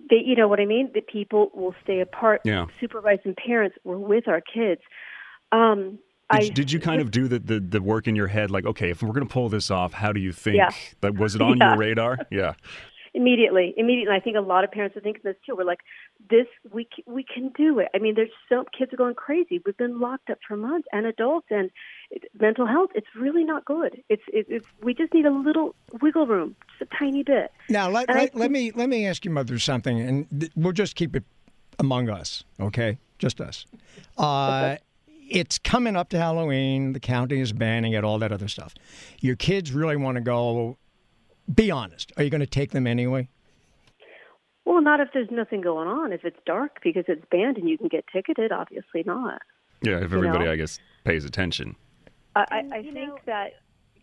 They 0.08 0.16
you 0.24 0.34
know 0.36 0.48
what 0.48 0.60
I 0.60 0.66
mean? 0.66 0.90
That 0.94 1.06
people 1.06 1.50
will 1.54 1.74
stay 1.82 2.00
apart. 2.00 2.40
Yeah. 2.44 2.66
Supervising 2.80 3.34
parents 3.34 3.76
were 3.84 3.98
with 3.98 4.26
our 4.28 4.40
kids. 4.40 4.80
Um 5.52 5.98
did, 6.32 6.38
I, 6.42 6.44
you, 6.44 6.50
did 6.52 6.70
you 6.72 6.78
kind 6.78 7.00
of 7.02 7.10
do 7.10 7.26
the, 7.26 7.40
the, 7.40 7.58
the 7.58 7.82
work 7.82 8.06
in 8.06 8.14
your 8.14 8.28
head 8.28 8.52
like 8.52 8.64
okay 8.64 8.90
if 8.90 9.02
we're 9.02 9.12
going 9.12 9.26
to 9.26 9.32
pull 9.32 9.48
this 9.48 9.68
off 9.68 9.92
how 9.92 10.12
do 10.12 10.20
you 10.20 10.30
think 10.30 10.58
Yeah. 10.58 10.70
that 11.00 11.16
was 11.18 11.34
it 11.34 11.42
on 11.48 11.56
Yeah. 11.58 11.70
your 11.70 11.78
radar 11.78 12.18
yeah 12.30 12.52
immediately 13.14 13.74
immediately 13.76 14.14
i 14.14 14.20
think 14.20 14.36
a 14.36 14.40
lot 14.40 14.62
of 14.64 14.70
parents 14.70 14.96
are 14.96 15.00
thinking 15.00 15.22
this 15.24 15.36
too 15.44 15.54
we're 15.56 15.64
like 15.64 15.80
this 16.30 16.46
we 16.72 16.86
c- 16.94 17.02
we 17.06 17.24
can 17.24 17.50
do 17.56 17.78
it 17.78 17.88
i 17.94 17.98
mean 17.98 18.14
there's 18.14 18.30
so 18.48 18.64
kids 18.76 18.92
are 18.92 18.96
going 18.96 19.14
crazy 19.14 19.60
we've 19.66 19.76
been 19.76 19.98
locked 20.00 20.30
up 20.30 20.38
for 20.46 20.56
months 20.56 20.86
and 20.92 21.06
adults 21.06 21.46
and 21.50 21.70
it, 22.10 22.24
mental 22.38 22.66
health 22.66 22.90
it's 22.94 23.06
really 23.16 23.44
not 23.44 23.64
good 23.64 24.02
it's 24.08 24.22
it, 24.32 24.46
it's 24.48 24.66
we 24.82 24.94
just 24.94 25.12
need 25.12 25.26
a 25.26 25.30
little 25.30 25.74
wiggle 26.00 26.26
room 26.26 26.54
just 26.78 26.90
a 26.92 26.96
tiny 26.96 27.22
bit 27.22 27.50
Now 27.68 27.88
let, 27.90 28.08
And 28.08 28.18
I 28.18 28.22
let, 28.22 28.34
let 28.36 28.50
me 28.50 28.70
let 28.72 28.88
me 28.88 29.06
ask 29.06 29.24
you, 29.24 29.30
mother, 29.30 29.58
something, 29.58 30.00
and 30.00 30.26
th- 30.40 30.52
we'll 30.56 30.72
just 30.72 30.94
keep 30.96 31.14
it 31.16 31.24
among 31.78 32.08
us, 32.10 32.44
okay? 32.60 32.98
Just 33.18 33.40
us. 33.40 33.66
Uh, 34.18 34.76
It's 35.28 35.58
coming 35.58 35.94
up 35.96 36.08
to 36.10 36.18
Halloween. 36.18 36.92
The 36.92 37.00
county 37.00 37.40
is 37.40 37.52
banning 37.52 37.92
it. 37.92 38.02
All 38.02 38.18
that 38.18 38.32
other 38.32 38.48
stuff. 38.48 38.74
Your 39.20 39.36
kids 39.36 39.72
really 39.72 39.96
want 39.96 40.16
to 40.16 40.20
go. 40.20 40.76
Be 41.54 41.70
honest. 41.70 42.12
Are 42.16 42.22
you 42.22 42.30
going 42.30 42.40
to 42.40 42.46
take 42.46 42.70
them 42.72 42.86
anyway? 42.86 43.28
well 44.70 44.80
not 44.82 45.00
if 45.00 45.08
there's 45.12 45.30
nothing 45.30 45.60
going 45.60 45.88
on 45.88 46.12
if 46.12 46.24
it's 46.24 46.38
dark 46.46 46.78
because 46.82 47.04
it's 47.08 47.24
banned 47.30 47.56
and 47.56 47.68
you 47.68 47.76
can 47.76 47.88
get 47.88 48.04
ticketed 48.12 48.52
obviously 48.52 49.02
not 49.04 49.42
yeah 49.82 49.96
if 49.96 50.04
everybody 50.04 50.44
know? 50.44 50.52
i 50.52 50.56
guess 50.56 50.78
pays 51.04 51.24
attention 51.24 51.74
i 52.36 52.44
i, 52.50 52.58
I 52.78 52.82
think 52.82 52.94
know- 52.94 53.18
that 53.26 53.54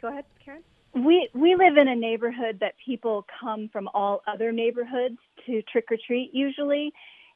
go 0.01 0.09
ahead 0.09 0.25
karen 0.43 0.63
We 0.93 1.29
we 1.33 1.55
live 1.55 1.77
in 1.77 1.87
a 1.87 1.95
neighborhood 1.95 2.59
that 2.59 2.73
people 2.83 3.25
come 3.39 3.69
from 3.69 3.87
all 3.93 4.21
other 4.27 4.51
neighborhoods 4.51 5.17
to 5.45 5.61
trick 5.71 5.85
or 5.91 5.97
treat 6.07 6.31
usually, 6.33 6.91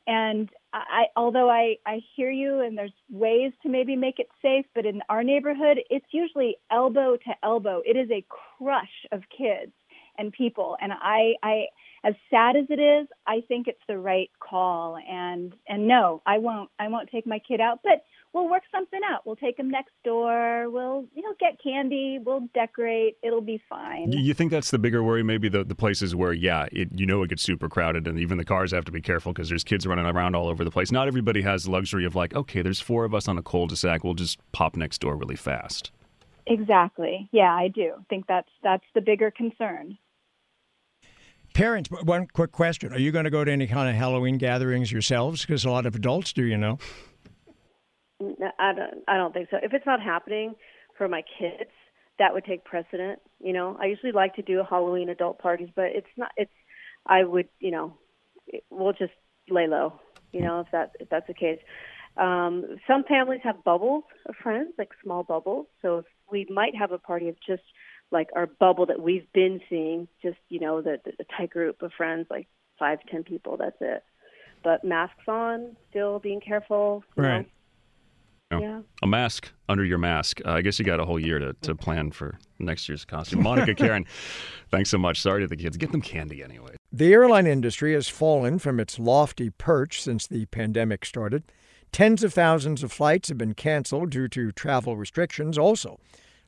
and 0.08 0.50
I 0.74 1.06
although 1.16 1.50
I 1.50 1.76
I 1.86 2.02
hear 2.16 2.32
you 2.32 2.62
and 2.62 2.78
there's 2.78 2.98
ways 3.10 3.52
to 3.64 3.70
maybe 3.70 3.96
make 3.96 4.18
it 4.20 4.30
safe, 4.42 4.66
but 4.74 4.86
in 4.86 5.02
our 5.10 5.24
neighborhood 5.24 5.78
it's 5.90 6.06
usually 6.12 6.58
elbow 6.72 7.18
to 7.18 7.32
elbow. 7.44 7.82
It 7.86 7.98
is 7.98 8.10
a 8.10 8.26
crush 8.30 8.96
of 9.12 9.22
kids 9.38 9.74
and 10.18 10.32
people, 10.32 10.78
and 10.82 10.92
I 10.94 11.34
I 11.44 11.66
as 12.04 12.16
sad 12.30 12.56
as 12.56 12.66
it 12.70 12.80
is, 12.80 13.08
I 13.28 13.42
think 13.48 13.68
it's 13.68 13.82
the 13.88 13.98
right 13.98 14.30
call. 14.40 14.98
And 14.98 15.54
and 15.68 15.88
no, 15.88 16.22
I 16.26 16.38
won't 16.40 16.70
I 16.80 16.88
won't 16.88 17.10
take 17.10 17.28
my 17.28 17.40
kid 17.40 17.62
out, 17.62 17.80
but 17.84 18.04
we'll 18.34 18.50
work 18.50 18.64
something 18.72 19.00
out. 19.10 19.26
We'll 19.26 19.36
take 19.36 19.58
him 19.58 19.70
next 19.70 19.94
door. 20.04 20.70
We'll 20.70 21.06
you 21.14 21.22
know 21.22 21.34
get 21.40 21.62
candy. 21.64 22.20
We'll 22.24 22.48
decorate. 22.54 23.18
It'll 23.22 23.42
be 23.42 23.62
fine. 23.70 24.12
You 24.12 24.34
think 24.34 24.52
that's 24.52 24.72
the 24.72 24.80
bigger 24.80 25.04
worry 25.04 25.24
maybe 25.24 25.50
the, 25.50 25.64
the 25.64 25.76
places 25.76 26.16
where 26.16 26.34
yeah 26.34 26.68
it, 26.72 26.90
you 26.96 27.06
know 27.06 27.24
it 27.24 27.30
gets 27.30 27.44
super 27.44 27.70
crowded 27.70 28.08
and 28.08 28.20
even 28.20 28.38
the 28.38 28.46
cars 28.46 28.72
have 28.72 28.86
to 28.86 28.92
be 28.92 29.02
careful 29.02 29.34
because 29.34 29.50
there's 29.50 29.64
kids 29.64 29.86
running 29.86 30.06
around 30.06 30.36
all 30.36 30.48
over 30.48 30.64
the 30.64 30.72
place 30.72 30.92
not 30.92 31.08
everybody 31.08 31.42
has 31.42 31.66
the 31.66 31.72
luxury 31.72 32.06
of 32.06 32.16
like 32.16 32.34
okay 32.36 32.62
there's 32.62 32.80
four 32.80 33.06
of 33.06 33.14
us 33.14 33.28
on 33.28 33.38
a 33.38 33.44
cul-de-sac 33.44 34.04
we'll 34.04 34.14
just 34.14 34.40
pop 34.52 34.76
next 34.76 35.00
door 35.00 35.16
really 35.16 35.36
fast 35.36 35.92
Exactly. 36.48 37.30
Yeah, 37.32 37.54
I 37.54 37.68
do 37.68 37.94
think 38.10 38.26
that's 38.28 38.50
that's 38.64 38.84
the 38.96 39.02
bigger 39.02 39.32
concern. 39.32 39.98
Parents, 41.54 41.90
one 41.92 42.28
quick 42.28 42.52
question: 42.52 42.94
Are 42.94 43.00
you 43.00 43.12
going 43.12 43.26
to 43.26 43.30
go 43.30 43.44
to 43.44 43.52
any 43.52 43.68
kind 43.68 43.90
of 43.90 43.96
Halloween 43.96 44.38
gatherings 44.38 44.92
yourselves? 44.92 45.42
Because 45.42 45.66
a 45.66 45.70
lot 45.70 45.86
of 45.86 45.96
adults 45.96 46.34
do, 46.34 46.44
you 46.44 46.58
know. 46.58 46.80
No, 48.20 48.52
I 48.60 48.74
don't. 48.74 49.04
I 49.08 49.18
don't 49.18 49.34
think 49.34 49.50
so. 49.52 49.58
If 49.62 49.74
it's 49.74 49.86
not 49.86 50.02
happening 50.02 50.56
for 50.98 51.08
my 51.08 51.24
kids, 51.40 51.70
that 52.20 52.34
would 52.34 52.46
take 52.46 52.64
precedent. 52.64 53.20
You 53.40 53.54
know, 53.54 53.78
I 53.82 53.88
usually 53.88 54.12
like 54.12 54.36
to 54.36 54.42
do 54.42 54.64
Halloween 54.68 55.10
adult 55.10 55.40
parties, 55.40 55.70
but 55.76 55.86
it's 55.88 56.08
not. 56.18 56.32
It's. 56.38 56.52
I 57.06 57.24
would. 57.24 57.50
You 57.60 57.72
know, 57.72 57.98
it, 58.48 58.64
we'll 58.70 58.94
just 58.94 59.14
lay 59.50 59.68
low. 59.68 60.00
You 60.32 60.42
know, 60.42 60.62
if 60.62 60.68
that 60.72 60.92
if 61.00 61.10
that's 61.10 61.28
the 61.28 61.34
case. 61.34 61.60
Um, 62.18 62.78
some 62.88 63.04
families 63.06 63.40
have 63.44 63.64
bubbles 63.64 64.04
of 64.26 64.36
friends, 64.42 64.74
like 64.78 64.90
small 65.04 65.24
bubbles. 65.24 65.68
So 65.82 66.00
if 66.00 66.06
we 66.32 66.48
might 66.50 66.76
have 66.76 66.92
a 66.92 66.98
party 66.98 67.30
of 67.30 67.36
just 67.46 67.64
like 68.12 68.30
our 68.36 68.46
bubble 68.48 68.86
that 68.88 69.02
we've 69.02 69.32
been 69.34 69.62
seeing, 69.70 70.08
just 70.22 70.38
you 70.50 70.60
know, 70.60 70.82
the, 70.82 71.00
the, 71.06 71.12
the 71.20 71.26
tight 71.38 71.50
group 71.50 71.82
of 71.82 71.92
friends, 71.96 72.28
like 72.30 72.48
five, 72.78 73.00
ten 73.10 73.24
people. 73.24 73.58
That's 73.58 73.78
it. 73.82 74.04
But 74.64 74.84
masks 74.84 75.28
on, 75.28 75.76
still 75.90 76.20
being 76.20 76.42
careful. 76.42 77.04
you 77.16 77.24
know. 77.24 77.30
Right. 77.30 77.50
Yeah. 78.52 78.82
a 79.02 79.08
mask 79.08 79.50
under 79.70 79.86
your 79.86 79.98
mask 79.98 80.42
uh, 80.46 80.52
i 80.52 80.62
guess 80.62 80.78
you 80.78 80.84
got 80.84 81.00
a 81.00 81.06
whole 81.06 81.18
year 81.18 81.40
to, 81.40 81.54
to 81.62 81.74
plan 81.74 82.12
for 82.12 82.38
next 82.60 82.90
year's 82.90 83.06
costume 83.06 83.42
monica 83.48 83.74
karen 83.74 84.06
thanks 84.70 84.90
so 84.90 84.98
much 84.98 85.22
sorry 85.22 85.40
to 85.40 85.48
the 85.48 85.56
kids 85.56 85.78
get 85.78 85.94
them 85.94 86.02
candy 86.02 86.44
anyway 86.44 86.76
The 86.92 87.14
airline 87.14 87.48
industry 87.48 87.94
has 87.94 88.10
fallen 88.10 88.60
from 88.60 88.82
its 88.82 89.00
lofty 89.00 89.52
perch 89.52 90.02
since 90.02 90.28
the 90.28 90.48
pandemic 90.48 91.06
started. 91.06 91.44
Tens 91.94 92.26
of 92.26 92.34
thousands 92.34 92.84
of 92.84 92.92
flights 92.92 93.30
have 93.30 93.38
been 93.38 93.54
canceled 93.54 94.10
due 94.10 94.28
to 94.28 94.52
travel 94.52 94.98
restrictions. 94.98 95.58
Also, 95.58 95.98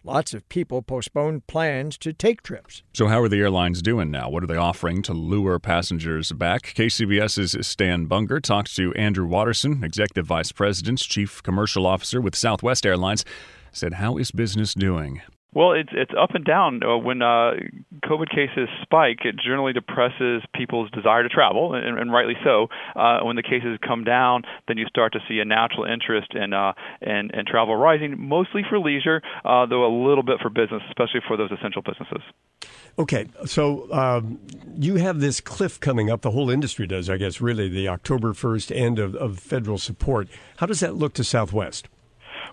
lots 0.03 0.33
of 0.33 0.47
people 0.49 0.81
postponed 0.81 1.47
plans 1.47 1.97
to 1.99 2.13
take 2.13 2.43
trips. 2.43 2.83
So, 2.93 3.07
how 3.07 3.21
are 3.21 3.29
the 3.29 3.39
airlines 3.39 3.81
doing 3.81 4.11
now? 4.11 4.29
What 4.29 4.43
are 4.43 4.47
they 4.47 4.55
offering 4.55 5.01
to 5.03 5.13
lure 5.13 5.59
passengers 5.59 6.31
back? 6.31 6.73
KCBS's 6.75 7.65
Stan 7.65 8.05
Bunger 8.05 8.39
talked 8.39 8.75
to 8.75 8.93
Andrew 8.93 9.25
Watterson, 9.25 9.83
Executive 9.83 10.25
Vice 10.25 10.51
President, 10.51 10.99
Chief 10.99 11.41
Commercial 11.43 11.85
Officer 11.85 12.21
with 12.21 12.35
Southwest 12.35 12.85
Airlines, 12.85 13.25
said, 13.71 13.95
How 13.95 14.17
is 14.17 14.31
business 14.31 14.73
doing? 14.73 15.21
Well, 15.53 15.73
it's 15.73 15.89
it's 15.91 16.11
up 16.19 16.31
and 16.33 16.43
down. 16.43 16.81
Uh, 16.83 16.97
when 16.97 17.21
uh, 17.21 17.53
COVID 18.05 18.29
cases 18.29 18.67
spike, 18.81 19.19
it 19.23 19.35
generally 19.35 19.73
depresses 19.73 20.41
people's 20.53 20.89
desire 20.91 21.23
to 21.23 21.29
travel, 21.29 21.73
and, 21.73 21.99
and 21.99 22.11
rightly 22.11 22.35
so. 22.43 22.67
Uh, 22.95 23.19
when 23.21 23.35
the 23.35 23.43
cases 23.43 23.77
come 23.85 24.03
down, 24.03 24.43
then 24.67 24.77
you 24.77 24.85
start 24.87 25.13
to 25.13 25.19
see 25.27 25.39
a 25.39 25.45
natural 25.45 25.85
interest 25.85 26.33
in 26.33 26.53
uh, 26.53 26.73
in, 27.01 27.29
in 27.33 27.45
travel 27.45 27.75
rising, 27.75 28.15
mostly 28.17 28.63
for 28.67 28.79
leisure, 28.79 29.21
uh, 29.45 29.65
though 29.65 29.85
a 29.85 29.93
little 30.07 30.23
bit 30.23 30.39
for 30.41 30.49
business, 30.49 30.81
especially 30.89 31.21
for 31.27 31.37
those 31.37 31.51
essential 31.51 31.81
businesses. 31.81 32.23
Okay, 32.97 33.27
so 33.45 33.91
um, 33.91 34.39
you 34.77 34.95
have 34.95 35.19
this 35.19 35.41
cliff 35.41 35.79
coming 35.79 36.09
up. 36.09 36.21
The 36.21 36.31
whole 36.31 36.49
industry 36.49 36.85
does, 36.85 37.09
I 37.09 37.17
guess, 37.17 37.41
really, 37.41 37.67
the 37.67 37.87
October 37.87 38.33
1st 38.33 38.75
end 38.75 38.99
of, 38.99 39.15
of 39.15 39.39
federal 39.39 39.79
support. 39.79 40.27
How 40.57 40.67
does 40.67 40.79
that 40.81 40.95
look 40.95 41.13
to 41.15 41.23
Southwest? 41.23 41.89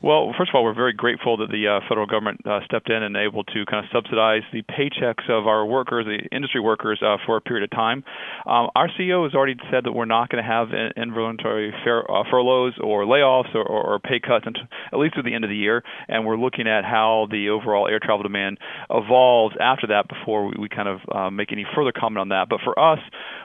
Well, 0.03 0.33
first 0.37 0.51
of 0.51 0.55
all, 0.55 0.65
we're 0.65 0.75
very 0.75 0.93
grateful 0.93 1.37
that 1.39 1.51
the 1.51 1.69
uh, 1.69 1.81
federal 1.89 2.07
government 2.07 2.41
uh, 2.47 2.61
stepped 2.65 2.89
in 2.89 3.03
and 3.03 3.17
able 3.17 3.45
to 3.45 3.65
kind 3.67 3.85
of 3.85 3.91
subsidize 3.93 4.43
the 4.53 4.63
paychecks 4.63 5.29
of 5.29 5.47
our 5.47 5.67
workers, 5.67 6.07
the 6.07 6.35
industry 6.35 6.61
workers, 6.61 7.01
uh, 7.05 7.17
for 7.27 7.37
a 7.37 7.41
period 7.41 7.65
of 7.65 7.71
time. 7.71 8.05
Um, 8.47 8.71
our 8.75 8.89
CEO 8.99 9.25
has 9.25 9.35
already 9.35 9.57
said 9.71 9.85
that 9.85 9.93
we're 9.93 10.07
not 10.07 10.31
going 10.31 10.43
to 10.43 10.49
have 10.49 10.69
in- 10.73 10.93
involuntary 10.97 11.73
fair, 11.85 12.11
uh, 12.11 12.25
furloughs 12.31 12.75
or 12.83 13.05
layoffs 13.05 13.55
or, 13.55 13.63
or, 13.63 13.95
or 13.95 13.99
pay 13.99 14.21
cuts 14.21 14.47
until, 14.47 14.63
at 14.93 14.99
least 14.99 15.15
through 15.15 15.25
the 15.25 15.35
end 15.35 15.45
of 15.45 15.51
the 15.51 15.57
year, 15.57 15.83
and 16.09 16.25
we're 16.25 16.39
looking 16.39 16.67
at 16.67 16.85
how 16.85 17.27
the 17.31 17.51
overall 17.51 17.87
air 17.87 18.01
travel 18.03 18.23
demand 18.23 18.59
evolves 18.91 19.55
after 19.61 19.89
that 19.89 20.09
before 20.09 20.47
we, 20.47 20.55
we 20.61 20.69
kind 20.69 20.89
of 20.89 21.01
uh, 21.13 21.31
make 21.31 21.53
any 21.53 21.67
further 21.75 21.93
comment 21.93 22.19
on 22.19 22.29
that. 22.31 22.49
But 22.49 22.61
for 22.65 22.79
us, 22.79 23.01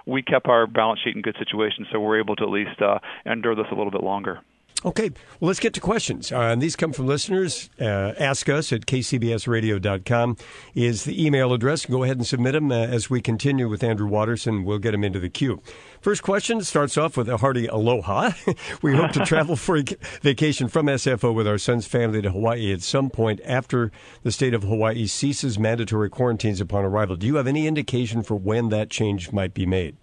we 0.06 0.22
kept 0.22 0.48
our 0.48 0.68
balance 0.68 1.00
sheet 1.04 1.16
in 1.16 1.22
good 1.22 1.36
situation, 1.38 1.86
so 1.92 2.00
we're 2.00 2.20
able 2.20 2.36
to 2.38 2.44
at 2.44 2.50
least 2.50 2.82
uh, 2.82 3.00
endure 3.26 3.56
this 3.56 3.66
a 3.72 3.76
little 3.76 3.92
bit 3.92 4.04
longer. 4.04 4.40
Okay, 4.86 5.10
well, 5.40 5.48
let's 5.48 5.60
get 5.60 5.74
to 5.74 5.82
questions. 5.82 6.32
Uh, 6.32 6.42
and 6.42 6.62
these 6.62 6.76
come 6.76 6.94
from 6.94 7.08
listeners. 7.08 7.72
Uh, 7.82 8.14
ask 8.20 8.48
us 8.50 8.72
at 8.72 8.86
kcbsradio.com 8.86 10.38
is 10.76 11.06
the 11.06 11.26
email 11.26 11.54
address. 11.54 11.88
Go 11.88 12.04
ahead 12.04 12.18
and 12.18 12.28
submit 12.28 12.54
them 12.54 12.72
uh, 12.72 12.76
as 12.76 13.10
we 13.10 13.20
continue 13.20 13.68
with 13.68 13.84
Andrew 13.84 14.08
Watterson. 14.08 14.64
We'll 14.64 14.78
get 14.78 14.94
him 14.94 15.04
into 15.04 15.20
the 15.20 15.28
queue. 15.28 15.60
First 16.02 16.22
question 16.22 16.62
starts 16.62 17.00
off 17.00 17.18
with 17.18 17.28
a 17.28 17.38
hearty 17.38 17.66
aloha. 17.66 18.34
we 18.84 18.96
hope 18.96 19.12
to 19.14 19.26
travel 19.26 19.56
for 19.56 19.78
a 19.78 19.84
vacation 20.22 20.68
from 20.68 20.86
SFO 20.86 21.34
with 21.34 21.48
our 21.48 21.58
son's 21.58 21.88
family 21.88 22.22
to 22.22 22.30
Hawaii 22.30 22.72
at 22.72 22.84
some 22.84 23.10
point 23.10 23.42
after 23.44 23.92
the 24.22 24.32
state 24.32 24.54
of 24.54 24.62
Hawaii 24.62 25.08
ceases 25.08 25.58
mandatory 25.58 26.12
quarantines 26.12 26.62
upon 26.62 26.86
arrival. 26.86 27.16
Do 27.16 27.26
you 27.26 27.38
have 27.38 27.48
any 27.48 27.66
indication 27.66 28.22
for 28.22 28.36
when 28.36 28.70
that 28.70 28.92
change 28.92 29.32
might 29.32 29.56
be 29.56 29.66
made? 29.66 29.98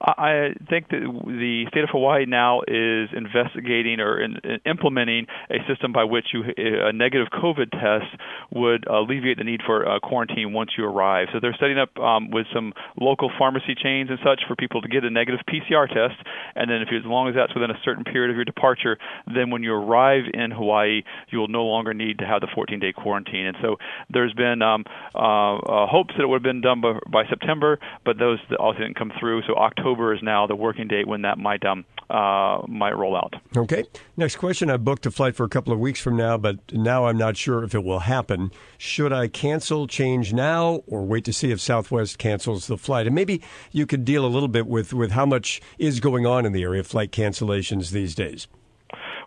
I 0.00 0.54
think 0.70 0.88
that 0.88 1.00
the 1.02 1.66
state 1.68 1.84
of 1.84 1.90
Hawaii 1.90 2.24
now 2.24 2.62
is 2.62 3.10
investigating 3.12 4.00
or 4.00 4.18
in, 4.18 4.36
in 4.44 4.58
implementing 4.64 5.26
a 5.50 5.60
system 5.68 5.92
by 5.92 6.04
which 6.04 6.32
you 6.32 6.42
a 6.56 6.92
negative 6.92 7.28
COVID 7.28 7.70
test 7.70 8.08
would 8.50 8.86
alleviate 8.88 9.36
the 9.36 9.44
need 9.44 9.60
for 9.64 9.86
uh, 9.86 10.00
quarantine 10.00 10.54
once 10.54 10.70
you 10.78 10.86
arrive. 10.86 11.28
So 11.32 11.38
they're 11.40 11.56
setting 11.60 11.78
up 11.78 11.98
um, 11.98 12.30
with 12.30 12.46
some 12.54 12.72
local 12.98 13.30
pharmacy 13.38 13.74
chains 13.76 14.08
and 14.08 14.18
such 14.24 14.40
for 14.48 14.56
people 14.56 14.80
to 14.80 14.88
get 14.88 15.04
a 15.04 15.10
negative 15.10 15.40
PCR 15.46 15.86
test, 15.86 16.16
and 16.56 16.70
then 16.70 16.80
if 16.80 16.88
you, 16.90 16.98
as 16.98 17.04
long 17.04 17.28
as 17.28 17.34
that's 17.34 17.52
within 17.54 17.70
a 17.70 17.78
certain 17.84 18.04
period 18.04 18.30
of 18.30 18.36
your 18.36 18.46
departure, 18.46 18.96
then 19.26 19.50
when 19.50 19.62
you 19.62 19.74
arrive 19.74 20.24
in 20.32 20.50
Hawaii, 20.50 21.02
you 21.28 21.38
will 21.38 21.48
no 21.48 21.64
longer 21.64 21.92
need 21.92 22.20
to 22.20 22.26
have 22.26 22.40
the 22.40 22.48
14-day 22.56 22.94
quarantine. 22.94 23.46
And 23.46 23.56
so 23.60 23.76
there's 24.08 24.32
been 24.32 24.62
um, 24.62 24.84
uh, 25.14 25.56
uh, 25.56 25.86
hopes 25.86 26.14
that 26.16 26.24
it 26.24 26.26
would 26.26 26.36
have 26.36 26.42
been 26.42 26.62
done 26.62 26.80
by, 26.80 26.98
by 27.10 27.28
September, 27.28 27.78
but 28.06 28.18
those 28.18 28.38
also 28.58 28.78
didn't 28.78 28.96
come 28.96 29.12
through. 29.20 29.42
So 29.46 29.56
October 29.56 29.89
is 30.14 30.22
now 30.22 30.46
the 30.46 30.56
working 30.56 30.88
date 30.88 31.06
when 31.06 31.22
that 31.22 31.38
might 31.38 31.64
um, 31.64 31.84
uh, 32.08 32.62
might 32.66 32.96
roll 32.96 33.16
out. 33.16 33.34
Okay. 33.56 33.84
Next 34.16 34.36
question. 34.36 34.70
I 34.70 34.76
booked 34.76 35.06
a 35.06 35.10
flight 35.10 35.36
for 35.36 35.44
a 35.44 35.48
couple 35.48 35.72
of 35.72 35.78
weeks 35.78 36.00
from 36.00 36.16
now, 36.16 36.36
but 36.36 36.58
now 36.72 37.06
I'm 37.06 37.16
not 37.16 37.36
sure 37.36 37.62
if 37.62 37.74
it 37.74 37.84
will 37.84 38.00
happen. 38.00 38.50
Should 38.78 39.12
I 39.12 39.28
cancel, 39.28 39.86
change 39.86 40.32
now, 40.32 40.82
or 40.86 41.04
wait 41.04 41.24
to 41.26 41.32
see 41.32 41.50
if 41.50 41.60
Southwest 41.60 42.18
cancels 42.18 42.66
the 42.66 42.76
flight? 42.76 43.06
And 43.06 43.14
maybe 43.14 43.42
you 43.70 43.86
could 43.86 44.04
deal 44.04 44.24
a 44.24 44.28
little 44.28 44.48
bit 44.48 44.66
with, 44.66 44.92
with 44.92 45.12
how 45.12 45.26
much 45.26 45.60
is 45.78 46.00
going 46.00 46.26
on 46.26 46.44
in 46.44 46.52
the 46.52 46.62
area 46.62 46.80
of 46.80 46.86
flight 46.86 47.12
cancellations 47.12 47.90
these 47.90 48.14
days. 48.14 48.48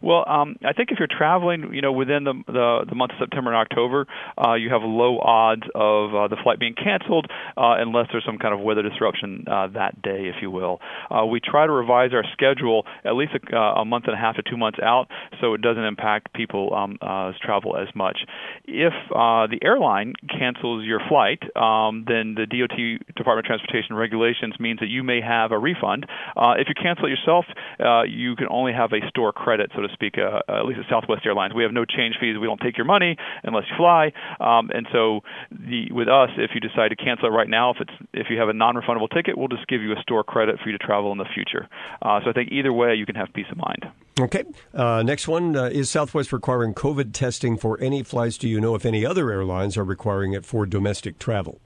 Well, 0.04 0.26
um, 0.28 0.58
I 0.66 0.74
think 0.74 0.92
if 0.92 1.00
you're 1.00 1.08
traveling, 1.08 1.74
you 1.74 1.82
know, 1.82 1.94
within 1.94 2.26
the 2.26 2.34
the, 2.48 2.86
the 2.90 2.96
month 2.96 3.12
of 3.12 3.18
September 3.20 3.54
and 3.54 3.58
October, 3.58 4.06
uh, 4.38 4.56
you 4.56 4.70
have 4.70 4.82
low 4.84 5.18
odds 5.20 5.64
of 5.74 6.14
uh, 6.14 6.28
the 6.28 6.36
flight 6.44 6.60
being 6.60 6.76
canceled 6.76 7.28
uh, 7.56 7.80
unless 7.80 8.08
there's 8.12 8.26
some 8.26 8.38
kind 8.38 8.54
of 8.54 8.60
weather 8.60 8.82
disruption 8.82 9.46
uh, 9.50 9.68
that 9.68 10.02
day, 10.02 10.28
if 10.28 10.42
you 10.42 10.52
will. 10.52 10.82
Uh, 11.10 11.26
we 11.26 11.40
try 11.40 11.66
to 11.66 11.72
revise 11.72 12.12
our 12.12 12.26
schedule 12.34 12.86
at 13.06 13.16
least 13.16 13.32
a, 13.32 13.56
uh, 13.56 13.82
a 13.82 13.86
month 13.86 14.04
and 14.08 14.14
a 14.14 14.18
half 14.18 14.36
to 14.36 14.44
two 14.44 14.58
months 14.58 14.78
out, 14.84 15.08
so 15.40 15.54
it 15.54 15.62
doesn't 15.62 15.84
impact 15.84 16.34
people's 16.34 16.74
um, 16.76 16.98
uh, 17.02 17.32
travel 17.42 17.78
as 17.78 17.88
much. 17.96 18.20
If 18.66 18.94
uh, 19.16 19.48
the 19.48 19.60
airline 19.64 20.16
cancels 20.28 20.84
your 20.86 21.00
flight, 21.08 21.40
um, 21.56 22.04
then 22.10 22.36
the 22.36 22.46
DOT 22.46 22.76
Department 23.16 23.46
of 23.46 23.48
Transportation 23.48 23.96
regulations 23.96 24.56
means 24.60 24.80
that 24.82 24.90
you 24.90 25.02
may 25.02 25.22
have 25.22 25.54
a 25.54 25.58
refund. 25.58 26.08
Uh, 26.36 26.56
if 26.58 26.68
you 26.68 26.76
cancel 26.76 27.06
it 27.06 27.10
yourself, 27.10 27.46
uh, 27.80 28.04
you 28.04 28.36
can 28.36 28.48
only 28.50 28.74
have 28.74 28.92
a 28.92 29.00
store 29.08 29.32
credit, 29.32 29.72
so 29.74 29.82
to 29.82 29.93
speak, 29.94 30.16
uh, 30.18 30.42
at 30.52 30.66
least 30.66 30.80
at 30.80 30.90
Southwest 30.90 31.26
Airlines. 31.26 31.54
We 31.54 31.64
have 31.64 31.72
no 31.72 31.86
change 31.86 32.16
fees. 32.20 32.36
We 32.40 32.48
don't 32.48 32.62
take 32.62 32.78
your 32.78 32.86
money 32.86 33.16
unless 33.44 33.64
you 33.70 33.78
fly. 33.78 34.12
Um, 34.40 34.70
and 34.74 34.88
so 34.92 35.22
the, 35.52 35.92
with 35.92 36.08
us, 36.08 36.30
if 36.38 36.52
you 36.54 36.60
decide 36.60 36.90
to 36.90 36.96
cancel 36.96 37.28
it 37.28 37.32
right 37.32 37.50
now, 37.50 37.72
if 37.72 37.78
it's 37.80 37.94
if 38.14 38.28
you 38.30 38.40
have 38.40 38.50
a 38.50 38.54
non-refundable 38.54 39.10
ticket, 39.14 39.38
we'll 39.38 39.48
just 39.48 39.68
give 39.68 39.82
you 39.82 39.92
a 39.94 40.02
store 40.02 40.24
credit 40.24 40.60
for 40.60 40.70
you 40.70 40.78
to 40.78 40.84
travel 40.84 41.12
in 41.12 41.18
the 41.18 41.30
future. 41.34 41.68
Uh, 42.02 42.20
so 42.24 42.30
I 42.30 42.34
think 42.34 42.52
either 42.52 42.74
way, 42.74 42.96
you 42.96 43.06
can 43.06 43.16
have 43.16 43.28
peace 43.34 43.48
of 43.52 43.58
mind. 43.58 43.86
Okay. 44.20 44.44
Uh, 44.74 45.02
next 45.04 45.28
one 45.28 45.56
uh, 45.56 45.66
is 45.66 45.90
Southwest 45.90 46.32
requiring 46.32 46.74
COVID 46.74 47.14
testing 47.14 47.58
for 47.58 47.80
any 47.80 48.04
flights? 48.04 48.38
Do 48.38 48.48
you 48.48 48.62
know 48.62 48.76
if 48.76 48.86
any 48.86 49.06
other 49.06 49.32
airlines 49.32 49.78
are 49.78 49.84
requiring 49.84 50.34
it 50.34 50.46
for 50.46 50.66
domestic 50.66 51.18
travel? 51.18 51.60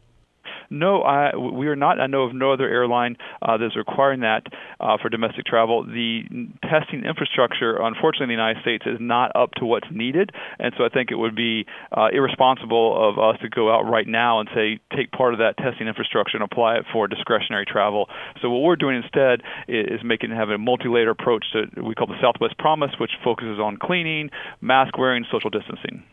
No, 0.70 1.02
I, 1.02 1.36
we 1.36 1.68
are 1.68 1.76
not. 1.76 2.00
I 2.00 2.08
know 2.08 2.24
of 2.24 2.36
no 2.36 2.52
other 2.52 2.68
airline 2.68 3.18
uh, 3.42 3.58
that's 3.58 3.76
requiring 3.76 4.22
that 4.22 4.44
uh, 4.80 4.98
for 5.02 5.10
domestic 5.10 5.46
travel. 5.46 5.86
The 5.86 6.24
testing 6.64 7.04
infrastructure, 7.06 7.78
unfortunately, 7.82 8.26
in 8.34 8.38
the 8.38 8.44
United 8.44 8.62
States 8.62 8.84
is 8.86 8.98
not 9.00 9.36
up 9.36 9.52
to 9.56 9.66
what's 9.66 9.88
needed, 9.92 10.32
and 10.60 10.74
so 10.78 10.84
I 10.84 10.90
think 10.90 11.12
it 11.12 11.16
would 11.16 11.36
be 11.36 11.66
uh, 11.96 12.08
irresponsible 12.12 13.10
of 13.10 13.18
us 13.18 13.40
to 13.42 13.50
go 13.50 13.74
out 13.74 13.84
right 13.84 14.08
now 14.08 14.40
and 14.40 14.50
say 14.54 14.80
take 14.96 15.12
part 15.12 15.34
of 15.34 15.40
that 15.40 15.58
testing 15.58 15.88
infrastructure 15.88 16.38
and 16.38 16.44
apply 16.44 16.78
it 16.78 16.86
for 16.92 17.08
discretionary 17.08 17.66
travel. 17.66 18.10
So 18.42 18.50
what 18.50 18.62
we're 18.62 18.76
doing 18.76 19.02
instead 19.02 19.42
is 19.68 20.02
making 20.04 20.32
have 20.32 20.50
a 20.50 20.58
multi-layered 20.58 21.08
approach 21.08 21.46
to 21.54 21.82
we 21.82 21.96
call 21.96 22.08
the 22.08 22.20
Southwest 22.22 22.58
Promise, 22.58 22.92
which 23.00 23.12
focuses 23.24 23.60
on 23.60 23.78
cleaning, 23.78 24.30
mask 24.62 24.98
wearing, 24.98 25.26
social 25.32 25.50
distancing. 25.50 26.04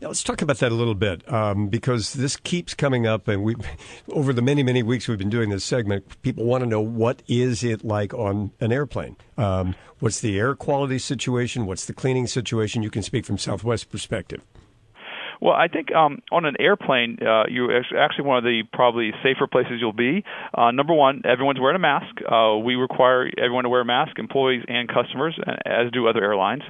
Let's 0.00 0.22
talk 0.22 0.42
about 0.42 0.58
that 0.58 0.72
a 0.72 0.74
little 0.74 0.94
bit 0.94 1.30
um, 1.32 1.68
because 1.68 2.12
this 2.12 2.36
keeps 2.36 2.74
coming 2.74 3.06
up, 3.06 3.28
and 3.28 3.42
we, 3.42 3.54
over 4.08 4.32
the 4.32 4.42
many 4.42 4.62
many 4.62 4.82
weeks 4.82 5.08
we've 5.08 5.18
been 5.18 5.30
doing 5.30 5.50
this 5.50 5.64
segment, 5.64 6.20
people 6.22 6.44
want 6.44 6.62
to 6.62 6.68
know 6.68 6.80
what 6.80 7.22
is 7.28 7.64
it 7.64 7.84
like 7.84 8.12
on 8.14 8.50
an 8.60 8.72
airplane. 8.72 9.16
Um, 9.36 9.74
what's 10.00 10.20
the 10.20 10.38
air 10.38 10.54
quality 10.54 10.98
situation? 10.98 11.66
What's 11.66 11.86
the 11.86 11.94
cleaning 11.94 12.26
situation? 12.26 12.82
You 12.82 12.90
can 12.90 13.02
speak 13.02 13.24
from 13.24 13.38
Southwest 13.38 13.90
perspective. 13.90 14.42
Well, 15.44 15.52
I 15.52 15.68
think 15.68 15.94
um, 15.94 16.22
on 16.32 16.46
an 16.46 16.56
airplane, 16.58 17.18
uh, 17.20 17.44
you 17.50 17.68
actually 17.70 18.24
one 18.24 18.38
of 18.38 18.44
the 18.44 18.62
probably 18.72 19.10
safer 19.22 19.46
places 19.46 19.72
you'll 19.78 19.92
be. 19.92 20.24
Uh, 20.56 20.70
number 20.70 20.94
one, 20.94 21.20
everyone's 21.26 21.60
wearing 21.60 21.76
a 21.76 21.78
mask. 21.78 22.16
Uh, 22.24 22.56
we 22.56 22.76
require 22.76 23.28
everyone 23.36 23.64
to 23.64 23.68
wear 23.68 23.82
a 23.82 23.84
mask, 23.84 24.18
employees 24.18 24.64
and 24.66 24.88
customers, 24.88 25.38
as 25.66 25.92
do 25.92 26.08
other 26.08 26.24
airlines. 26.24 26.62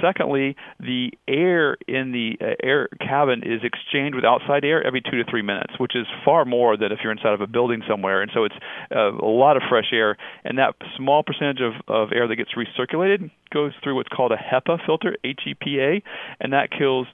Secondly, 0.00 0.56
the 0.80 1.12
air 1.28 1.76
in 1.86 2.10
the 2.10 2.38
uh, 2.40 2.54
air 2.62 2.88
cabin 3.00 3.42
is 3.44 3.60
exchanged 3.62 4.16
with 4.16 4.24
outside 4.24 4.64
air 4.64 4.84
every 4.84 5.02
two 5.02 5.22
to 5.22 5.24
three 5.30 5.42
minutes, 5.42 5.74
which 5.78 5.94
is 5.94 6.06
far 6.24 6.46
more 6.46 6.76
than 6.78 6.92
if 6.92 7.00
you're 7.04 7.12
inside 7.12 7.34
of 7.34 7.42
a 7.42 7.46
building 7.46 7.82
somewhere. 7.86 8.22
And 8.22 8.30
so 8.34 8.44
it's 8.44 8.54
uh, 8.94 9.12
a 9.12 9.28
lot 9.28 9.58
of 9.58 9.62
fresh 9.68 9.92
air. 9.92 10.16
And 10.42 10.56
that 10.56 10.74
small 10.96 11.22
percentage 11.22 11.60
of, 11.60 11.74
of 11.86 12.08
air 12.12 12.26
that 12.26 12.36
gets 12.36 12.50
recirculated 12.56 13.30
goes 13.52 13.72
through 13.84 13.94
what's 13.94 14.08
called 14.08 14.32
a 14.32 14.36
HEPA 14.36 14.84
filter, 14.84 15.16
H-E-P-A, 15.22 16.02
and 16.40 16.52
that 16.52 16.70
kills 16.76 17.06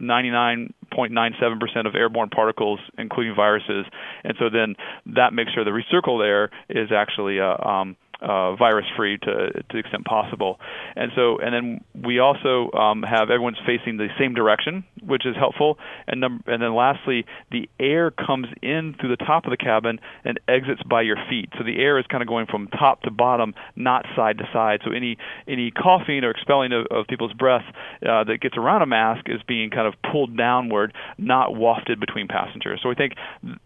99.97% 0.96 1.86
of 1.86 1.94
airborne 1.94 2.30
particles, 2.30 2.80
including 2.98 3.34
viruses. 3.34 3.86
And 4.24 4.34
so 4.38 4.50
then 4.50 4.76
that 5.14 5.32
makes 5.32 5.52
sure 5.52 5.64
the 5.64 5.70
recircled 5.70 6.24
air 6.24 6.50
is 6.68 6.90
actually 6.92 7.40
uh, 7.40 7.56
um, 7.56 7.96
uh, 8.20 8.54
virus 8.54 8.86
free 8.96 9.18
to, 9.18 9.52
to 9.52 9.62
the 9.72 9.78
extent 9.78 10.04
possible. 10.04 10.60
And 10.94 11.10
so, 11.16 11.38
and 11.38 11.52
then 11.52 11.84
we 11.94 12.20
also 12.20 12.70
um, 12.72 13.02
have 13.02 13.30
everyone's 13.30 13.58
facing 13.66 13.96
the 13.96 14.08
same 14.18 14.34
direction, 14.34 14.84
which 15.04 15.26
is 15.26 15.36
helpful. 15.36 15.78
And 16.06 16.20
num- 16.20 16.44
and 16.46 16.62
then 16.62 16.74
lastly, 16.74 17.26
the 17.50 17.68
air 17.78 18.10
comes 18.10 18.46
in 18.62 18.94
through 19.00 19.10
the 19.10 19.24
top 19.24 19.44
of 19.44 19.50
the 19.50 19.56
cabin 19.56 20.00
and 20.24 20.38
exits 20.48 20.82
by 20.82 21.02
your 21.02 21.16
feet. 21.28 21.50
So 21.58 21.64
the 21.64 21.78
air 21.80 21.98
is 21.98 22.06
kind 22.06 22.22
of 22.22 22.28
going 22.28 22.46
from 22.46 22.68
top 22.68 23.02
to 23.02 23.10
bottom, 23.10 23.54
not 23.76 24.06
side 24.16 24.38
to 24.38 24.44
side. 24.52 24.80
So 24.84 24.92
any 24.92 25.16
any 25.48 25.70
coughing 25.70 26.24
or 26.24 26.30
expelling 26.30 26.72
of, 26.72 26.86
of 26.90 27.06
people's 27.06 27.32
breath 27.32 27.64
uh, 28.06 28.24
that 28.24 28.38
gets 28.40 28.56
around 28.56 28.82
a 28.82 28.86
mask 28.86 29.26
is 29.26 29.40
being 29.46 29.70
kind 29.70 29.86
of 29.86 29.94
pulled 30.10 30.36
downward, 30.36 30.94
not 31.18 31.56
wafted 31.56 32.00
between 32.00 32.28
passengers. 32.28 32.80
So 32.82 32.88
we 32.88 32.94
think 32.94 33.14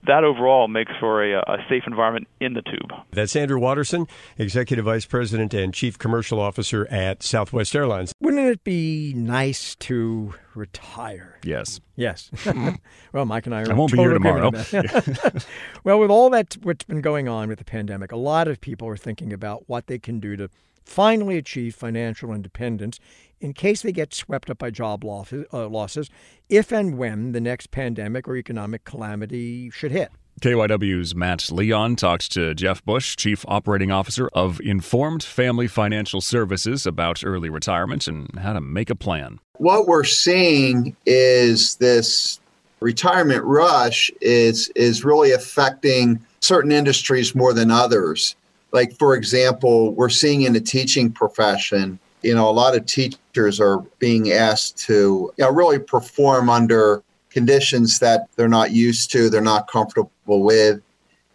that 0.06 0.24
overall 0.24 0.68
makes 0.68 0.92
for 1.00 1.22
a, 1.22 1.38
a 1.38 1.58
safe 1.68 1.84
environment 1.86 2.28
in 2.40 2.54
the 2.54 2.62
tube. 2.62 2.92
That's 3.12 3.36
Andrew 3.36 3.58
Watterson. 3.58 4.06
Executive 4.38 4.84
Vice 4.84 5.06
President 5.06 5.54
and 5.54 5.72
Chief 5.72 5.98
Commercial 5.98 6.40
Officer 6.40 6.86
at 6.90 7.22
Southwest 7.22 7.74
Airlines. 7.74 8.12
Wouldn't 8.20 8.46
it 8.46 8.64
be 8.64 9.12
nice 9.14 9.74
to 9.76 10.34
retire? 10.56 11.38
Yes. 11.44 11.80
Yes. 11.96 12.30
well, 13.12 13.24
Mike 13.24 13.46
and 13.46 13.54
I 13.54 13.62
are. 13.62 13.70
I 13.70 13.74
won't 13.74 13.92
be 13.92 13.98
here 13.98 14.12
tomorrow. 14.12 14.50
well, 15.84 15.98
with 15.98 16.10
all 16.10 16.30
that 16.30 16.56
what's 16.62 16.84
been 16.84 17.00
going 17.00 17.28
on 17.28 17.48
with 17.48 17.58
the 17.58 17.64
pandemic, 17.64 18.12
a 18.12 18.16
lot 18.16 18.48
of 18.48 18.60
people 18.60 18.88
are 18.88 18.96
thinking 18.96 19.32
about 19.32 19.68
what 19.68 19.86
they 19.86 19.98
can 19.98 20.20
do 20.20 20.36
to 20.36 20.48
finally 20.84 21.36
achieve 21.36 21.74
financial 21.74 22.32
independence 22.32 23.00
in 23.40 23.52
case 23.52 23.82
they 23.82 23.92
get 23.92 24.14
swept 24.14 24.48
up 24.48 24.58
by 24.58 24.70
job 24.70 25.04
losses, 25.04 25.44
uh, 25.52 25.68
losses 25.68 26.08
if 26.48 26.72
and 26.72 26.96
when 26.96 27.32
the 27.32 27.40
next 27.40 27.70
pandemic 27.70 28.26
or 28.28 28.36
economic 28.36 28.84
calamity 28.84 29.70
should 29.70 29.92
hit. 29.92 30.10
KYW's 30.42 31.14
Matt 31.14 31.50
Leon 31.50 31.96
talked 31.96 32.30
to 32.32 32.54
Jeff 32.54 32.84
Bush, 32.84 33.16
Chief 33.16 33.42
Operating 33.48 33.90
Officer 33.90 34.28
of 34.34 34.60
Informed 34.60 35.22
Family 35.22 35.66
Financial 35.66 36.20
Services, 36.20 36.86
about 36.86 37.24
early 37.24 37.48
retirement 37.48 38.06
and 38.06 38.38
how 38.38 38.52
to 38.52 38.60
make 38.60 38.90
a 38.90 38.94
plan. 38.94 39.40
What 39.54 39.86
we're 39.86 40.04
seeing 40.04 40.94
is 41.06 41.76
this 41.76 42.38
retirement 42.80 43.44
rush 43.44 44.10
is 44.20 44.68
is 44.76 45.06
really 45.06 45.32
affecting 45.32 46.20
certain 46.40 46.70
industries 46.70 47.34
more 47.34 47.54
than 47.54 47.70
others. 47.70 48.36
Like 48.72 48.92
for 48.98 49.14
example, 49.14 49.94
we're 49.94 50.10
seeing 50.10 50.42
in 50.42 50.52
the 50.52 50.60
teaching 50.60 51.10
profession, 51.10 51.98
you 52.20 52.34
know, 52.34 52.46
a 52.46 52.52
lot 52.52 52.76
of 52.76 52.84
teachers 52.84 53.58
are 53.58 53.78
being 53.98 54.32
asked 54.32 54.76
to 54.80 55.32
you 55.38 55.44
know, 55.44 55.50
really 55.50 55.78
perform 55.78 56.50
under 56.50 57.02
conditions 57.30 58.00
that 58.00 58.28
they're 58.36 58.48
not 58.48 58.72
used 58.72 59.10
to, 59.12 59.30
they're 59.30 59.40
not 59.40 59.66
comfortable 59.68 60.10
with. 60.26 60.82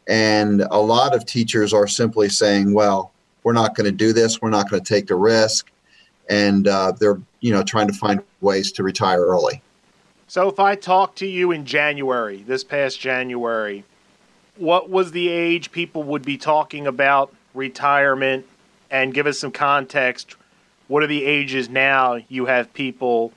And 0.08 0.62
a 0.71 0.80
lot 0.80 1.15
of 1.15 1.25
teachers 1.25 1.73
are 1.73 1.88
simply 1.88 2.30
saying, 2.30 2.73
well, 2.73 3.12
we're 3.43 3.54
not 3.54 3.75
going 3.75 3.86
to 3.86 3.91
do 3.91 4.13
this, 4.13 4.41
we're 4.41 4.49
not 4.49 4.69
going 4.69 4.84
to 4.84 4.93
take 4.93 5.08
the 5.08 5.15
risk. 5.15 5.71
And 6.30 6.67
uh, 6.67 6.93
they're, 6.93 7.19
you 7.39 7.51
know, 7.51 7.63
trying 7.63 7.88
to 7.88 7.93
find 7.93 8.21
ways 8.41 8.71
to 8.73 8.84
retire 8.84 9.21
early. 9.21 9.62
So 10.27 10.47
if 10.47 10.60
I 10.60 10.75
talk 10.75 11.15
to 11.15 11.27
you 11.27 11.51
in 11.51 11.65
January, 11.65 12.43
this 12.47 12.63
past 12.63 12.99
January, 12.99 13.84
what 14.56 14.89
was 14.89 15.12
the 15.12 15.27
age 15.27 15.71
people 15.71 16.04
would 16.04 16.23
be 16.23 16.38
talking 16.38 16.88
about 16.88 17.34
retirement 17.54 18.45
and 18.89 19.13
give 19.13 19.27
us 19.27 19.39
some 19.39 19.51
context? 19.51 20.36
What 20.88 21.04
are 21.04 21.08
the 21.08 21.25
ages 21.25 21.69
now 21.69 22.19
you 22.30 22.45
have 22.45 22.73
people 22.73 23.34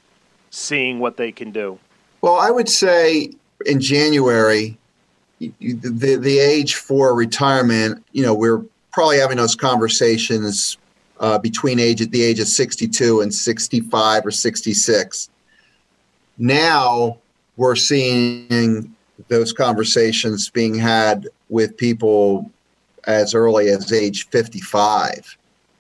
seeing 0.51 0.99
what 0.99 1.17
they 1.17 1.33
can 1.33 1.51
do? 1.51 1.79
Well, 2.21 2.37
I 2.37 2.51
would 2.51 2.69
say 2.69 3.33
in 3.67 3.81
January, 3.81 4.79
the, 5.61 6.17
the 6.17 6.39
age 6.39 6.77
for 6.77 7.15
retirement, 7.15 8.05
you 8.13 8.23
know, 8.23 8.35
we're 8.35 8.65
probably 8.93 9.19
having 9.19 9.37
those 9.37 9.57
conversations 9.57 10.79
uh, 11.21 11.39
between 11.39 11.79
age 11.79 12.01
at 12.01 12.11
the 12.11 12.23
age 12.23 12.41
of 12.41 12.47
62 12.47 13.21
and 13.21 13.33
65 13.33 14.27
or 14.27 14.31
66. 14.31 15.29
Now 16.39 17.19
we're 17.57 17.77
seeing 17.77 18.95
those 19.29 19.53
conversations 19.53 20.51
being 20.51 20.75
had 20.75 21.29
with 21.49 21.77
people 21.77 22.51
as 23.07 23.35
early 23.35 23.69
as 23.69 23.93
age 23.93 24.29
55. 24.29 25.37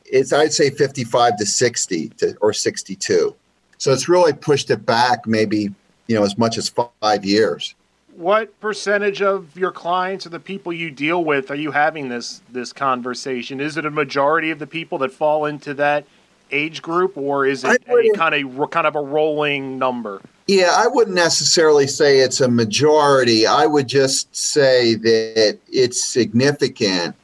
It's 0.07 0.33
I'd 0.33 0.53
say 0.53 0.71
55 0.71 1.39
to 1.39 1.47
60 1.47 2.09
to, 2.11 2.37
or 2.41 2.53
62. 2.53 3.35
So 3.79 3.93
it's 3.93 4.09
really 4.09 4.33
pushed 4.33 4.71
it 4.71 4.87
back 4.87 5.27
maybe, 5.27 5.75
you 6.07 6.15
know, 6.15 6.23
as 6.23 6.39
much 6.39 6.59
as 6.59 6.69
5 6.69 7.25
years. 7.25 7.75
What 8.17 8.61
percentage 8.61 9.23
of 9.23 9.57
your 9.59 9.73
clients 9.73 10.25
or 10.25 10.29
the 10.29 10.39
people 10.39 10.73
you 10.73 10.91
deal 10.91 11.25
with 11.25 11.51
are 11.51 11.57
you 11.57 11.73
having 11.73 12.09
this 12.09 12.43
this 12.51 12.73
conversation? 12.73 13.61
Is 13.61 13.77
it 13.77 13.85
a 13.85 13.91
majority 13.91 14.51
of 14.51 14.59
the 14.59 14.67
people 14.67 14.99
that 14.99 15.13
fall 15.13 15.47
into 15.47 15.75
that 15.75 16.07
age 16.53 16.81
group 16.81 17.17
or 17.17 17.45
is 17.47 17.65
it 17.65 17.83
a 17.87 18.13
kind 18.17 18.35
of 18.35 18.71
kind 18.71 18.87
of 18.87 18.95
a 18.95 19.01
rolling 19.01 19.79
number? 19.79 20.21
Yeah, 20.47 20.75
I 20.77 20.87
wouldn't 20.87 21.17
necessarily 21.17 21.87
say 21.87 22.21
it's 22.21 22.41
a 22.41 22.49
majority. 22.49 23.47
I 23.47 23.67
would 23.67 23.89
just 23.89 24.35
say 24.37 24.95
that 24.95 25.59
it's 25.73 26.05
significant. 26.05 27.17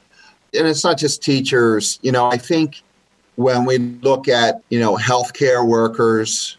And 0.53 0.67
it's 0.67 0.83
not 0.83 0.97
just 0.97 1.21
teachers. 1.21 1.99
You 2.01 2.11
know, 2.11 2.29
I 2.29 2.37
think 2.37 2.81
when 3.35 3.63
we 3.63 3.77
look 3.77 4.27
at, 4.27 4.61
you 4.69 4.79
know, 4.79 4.97
healthcare 4.97 5.65
workers, 5.65 6.57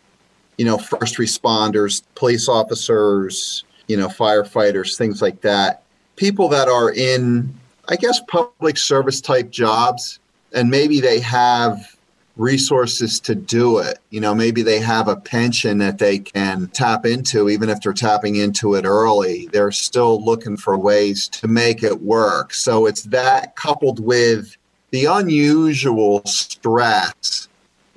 you 0.56 0.64
know, 0.64 0.78
first 0.78 1.16
responders, 1.16 2.02
police 2.14 2.48
officers, 2.48 3.64
you 3.86 3.96
know, 3.96 4.08
firefighters, 4.08 4.96
things 4.96 5.20
like 5.22 5.40
that, 5.42 5.82
people 6.16 6.48
that 6.48 6.68
are 6.68 6.92
in, 6.92 7.52
I 7.88 7.96
guess, 7.96 8.20
public 8.28 8.76
service 8.76 9.20
type 9.20 9.50
jobs, 9.50 10.18
and 10.54 10.70
maybe 10.70 11.00
they 11.00 11.20
have 11.20 11.96
resources 12.36 13.20
to 13.20 13.34
do 13.34 13.78
it. 13.78 13.98
You 14.10 14.20
know, 14.20 14.34
maybe 14.34 14.62
they 14.62 14.78
have 14.80 15.08
a 15.08 15.16
pension 15.16 15.78
that 15.78 15.98
they 15.98 16.18
can 16.18 16.68
tap 16.68 17.04
into, 17.04 17.48
even 17.48 17.68
if 17.68 17.80
they're 17.80 17.92
tapping 17.92 18.36
into 18.36 18.74
it 18.74 18.84
early. 18.84 19.48
They're 19.52 19.72
still 19.72 20.24
looking 20.24 20.56
for 20.56 20.78
ways 20.78 21.28
to 21.28 21.48
make 21.48 21.82
it 21.82 22.02
work. 22.02 22.54
So 22.54 22.86
it's 22.86 23.02
that 23.04 23.56
coupled 23.56 24.00
with 24.00 24.56
the 24.90 25.06
unusual 25.06 26.22
stress 26.24 27.48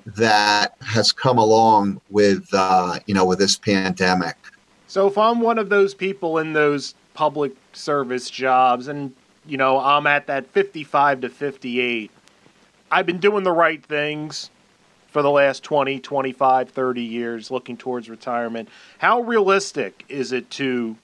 that 0.06 0.76
has 0.82 1.12
come 1.12 1.38
along 1.38 2.00
with, 2.10 2.48
uh, 2.54 3.00
you 3.06 3.14
know, 3.14 3.26
with 3.26 3.40
this 3.40 3.58
pandemic. 3.58 4.36
So 4.96 5.08
if 5.08 5.18
I'm 5.18 5.42
one 5.42 5.58
of 5.58 5.68
those 5.68 5.94
people 5.94 6.38
in 6.38 6.54
those 6.54 6.96
public 7.14 7.52
service 7.74 8.30
jobs 8.30 8.88
and, 8.88 9.14
you 9.46 9.58
know, 9.58 9.78
I'm 9.78 10.08
at 10.08 10.28
that 10.28 10.48
55 10.48 11.20
to 11.20 11.28
58, 11.28 12.10
I've 12.90 13.06
been 13.06 13.18
doing 13.18 13.44
the 13.44 13.52
right 13.52 13.86
things 13.86 14.52
for 15.10 15.22
the 15.22 15.30
last 15.30 15.64
20, 15.66 16.00
25, 16.00 16.70
30 16.70 17.02
years 17.02 17.52
looking 17.52 17.76
towards 17.76 18.10
retirement. 18.10 18.70
How 18.98 19.20
realistic 19.20 20.06
is 20.08 20.32
it 20.32 20.50
to 20.52 20.96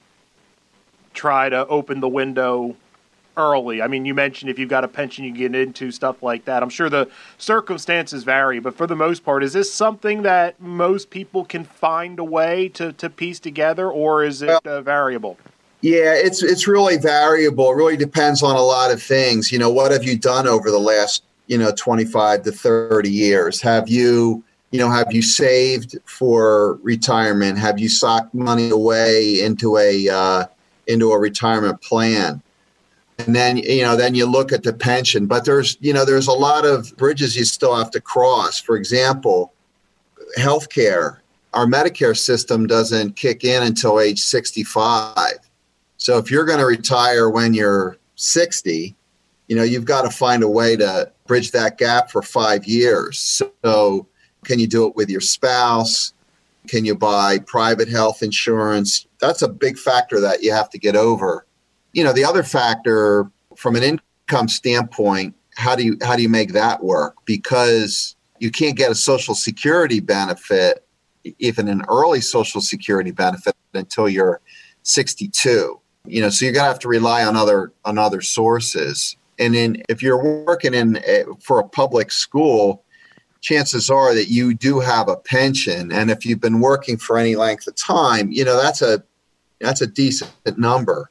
try 1.14 1.50
to 1.50 1.68
open 1.68 2.00
the 2.00 2.08
window 2.08 2.78
early? 3.42 3.82
I 3.82 3.88
mean, 3.88 4.06
you 4.06 4.14
mentioned 4.14 4.50
if 4.50 4.60
you've 4.60 4.70
got 4.70 4.84
a 4.84 4.88
pension, 4.88 5.26
you 5.26 5.32
get 5.32 5.56
into 5.56 5.92
stuff 5.92 6.22
like 6.22 6.46
that. 6.46 6.64
I'm 6.64 6.70
sure 6.70 6.90
the 6.90 7.10
circumstances 7.38 8.24
vary, 8.24 8.60
but 8.60 8.76
for 8.76 8.88
the 8.88 8.96
most 8.96 9.24
part, 9.24 9.44
is 9.44 9.54
this 9.54 9.74
something 9.74 10.22
that 10.24 10.62
most 10.62 11.10
people 11.10 11.46
can 11.46 11.64
find 11.64 12.20
a 12.20 12.24
way 12.24 12.70
to, 12.70 12.94
to 12.94 13.10
piece 13.10 13.40
together, 13.40 13.90
or 13.90 14.24
is 14.24 14.42
it 14.42 14.66
uh, 14.66 14.82
variable? 14.82 15.38
Yeah, 15.82 16.14
it's 16.14 16.44
it's 16.44 16.68
really 16.68 16.98
variable. 16.98 17.72
It 17.72 17.76
really 17.76 17.98
depends 17.98 18.44
on 18.44 18.56
a 18.56 18.62
lot 18.62 18.92
of 18.92 19.02
things. 19.02 19.52
You 19.52 19.58
know, 19.58 19.72
what 19.72 19.92
have 19.92 20.04
you 20.04 20.16
done 20.16 20.48
over 20.48 20.70
the 20.70 20.80
last 20.80 21.24
you 21.52 21.58
know 21.58 21.72
25 21.76 22.44
to 22.44 22.52
30 22.52 23.12
years 23.12 23.62
have 23.62 23.90
you 23.90 24.42
you 24.72 24.80
know 24.80 24.90
have 24.90 25.12
you 25.12 25.22
saved 25.22 25.98
for 26.06 26.76
retirement 26.82 27.58
have 27.58 27.78
you 27.78 27.90
socked 27.90 28.34
money 28.34 28.70
away 28.70 29.42
into 29.42 29.78
a 29.78 30.08
uh, 30.08 30.46
into 30.88 31.12
a 31.12 31.20
retirement 31.20 31.82
plan 31.82 32.42
and 33.26 33.36
then 33.36 33.58
you 33.58 33.82
know 33.82 33.96
then 33.96 34.16
you 34.16 34.26
look 34.26 34.52
at 34.52 34.64
the 34.64 34.74
pension 34.74 35.26
but 35.26 35.46
there's 35.46 35.78
you 35.82 35.94
know 35.94 36.06
there's 36.06 36.28
a 36.28 36.34
lot 36.34 36.66
of 36.66 36.96
bridges 36.98 37.36
you 37.36 37.46
still 37.46 37.76
have 37.76 37.92
to 37.92 38.02
cross. 38.02 38.60
For 38.60 38.76
example 38.76 39.54
healthcare 40.38 41.18
our 41.54 41.66
medicare 41.66 42.18
system 42.18 42.66
doesn't 42.66 43.18
kick 43.18 43.44
in 43.44 43.64
until 43.64 44.00
age 44.00 44.20
65 44.20 45.38
so 45.98 46.18
if 46.18 46.32
you're 46.32 46.46
going 46.46 46.60
to 46.60 46.66
retire 46.66 47.30
when 47.30 47.54
you're 47.54 47.98
60 48.16 48.96
you 49.48 49.58
know 49.58 49.64
you've 49.64 49.86
got 49.86 50.04
to 50.04 50.10
find 50.10 50.44
a 50.44 50.48
way 50.48 50.78
to 50.78 51.12
bridge 51.32 51.52
that 51.52 51.78
gap 51.78 52.12
for 52.12 52.22
five 52.22 52.66
years. 52.66 53.42
So 53.54 54.08
can 54.44 54.60
you 54.60 54.68
do 54.68 54.86
it 54.86 54.98
with 54.98 55.10
your 55.10 55.22
spouse? 55.22 56.14
Can 56.68 56.84
you 56.84 56.94
buy 56.94 57.40
private 57.40 57.88
health 57.88 58.22
insurance? 58.22 59.08
That's 59.20 59.42
a 59.42 59.48
big 59.48 59.78
factor 59.78 60.20
that 60.20 60.44
you 60.44 60.52
have 60.52 60.70
to 60.72 60.78
get 60.78 60.98
over 60.98 61.46
you 61.94 62.04
know 62.04 62.14
the 62.14 62.24
other 62.24 62.44
factor 62.44 63.30
from 63.56 63.76
an 63.76 63.84
income 63.84 64.48
standpoint 64.48 65.36
how 65.56 65.76
do 65.76 65.84
you 65.84 65.98
how 66.02 66.16
do 66.16 66.22
you 66.22 66.30
make 66.30 66.54
that 66.54 66.84
work 66.84 67.16
because 67.26 68.16
you 68.40 68.50
can't 68.52 68.78
get 68.78 68.92
a 68.92 68.96
social 68.96 69.36
security 69.36 70.00
benefit 70.00 70.86
even 71.40 71.68
an 71.68 71.84
early 71.88 72.22
social 72.22 72.62
security 72.62 73.12
benefit 73.12 73.56
until 73.74 74.10
you're 74.10 74.42
62 74.84 75.80
you 76.06 76.22
know 76.22 76.30
so 76.30 76.46
you're 76.46 76.54
going 76.54 76.64
to 76.64 76.68
have 76.68 76.80
to 76.80 76.88
rely 76.88 77.24
on 77.24 77.36
other 77.36 77.72
on 77.86 77.98
other 77.98 78.22
sources 78.22 79.18
and 79.42 79.56
then 79.56 79.82
if 79.90 80.04
you're 80.04 80.24
working 80.46 80.76
in 80.76 81.00
a, 81.08 81.24
for 81.40 81.60
a 81.60 81.68
public 81.68 82.12
school, 82.12 82.84
chances 83.42 83.90
are 83.90 84.14
that 84.14 84.30
you 84.30 84.54
do 84.54 84.80
have 84.80 85.10
a 85.10 85.16
pension. 85.16 85.92
And 85.92 86.12
if 86.12 86.28
you've 86.28 86.40
been 86.40 86.60
working 86.60 86.96
for 86.96 87.18
any 87.18 87.36
length 87.36 87.66
of 87.68 87.76
time, 87.76 88.32
you 88.32 88.46
know 88.46 88.62
that's 88.62 88.84
a 88.84 89.04
that's 89.60 89.82
a 89.82 89.88
decent 89.88 90.32
number. 90.58 91.10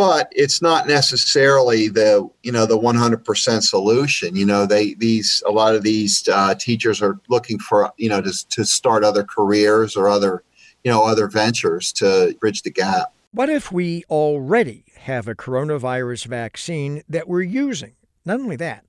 But 0.00 0.32
it's 0.34 0.62
not 0.62 0.86
necessarily 0.86 1.88
the 1.88 2.26
you 2.42 2.50
know 2.50 2.64
the 2.64 2.78
100% 2.78 3.62
solution. 3.62 4.34
You 4.34 4.46
know 4.46 4.64
they 4.64 4.94
these 4.94 5.42
a 5.46 5.50
lot 5.50 5.74
of 5.74 5.82
these 5.82 6.26
uh, 6.26 6.54
teachers 6.54 7.02
are 7.02 7.20
looking 7.28 7.58
for 7.58 7.92
you 7.98 8.08
know 8.08 8.22
to 8.22 8.48
to 8.48 8.64
start 8.64 9.04
other 9.04 9.24
careers 9.24 9.96
or 9.96 10.08
other 10.08 10.42
you 10.84 10.90
know 10.90 11.04
other 11.04 11.28
ventures 11.28 11.92
to 12.00 12.34
bridge 12.40 12.62
the 12.62 12.70
gap. 12.70 13.12
What 13.32 13.50
if 13.50 13.70
we 13.70 14.04
already 14.08 14.86
have 15.00 15.28
a 15.28 15.34
coronavirus 15.34 16.24
vaccine 16.24 17.02
that 17.06 17.28
we're 17.28 17.42
using? 17.42 17.92
Not 18.24 18.40
only 18.40 18.56
that, 18.56 18.86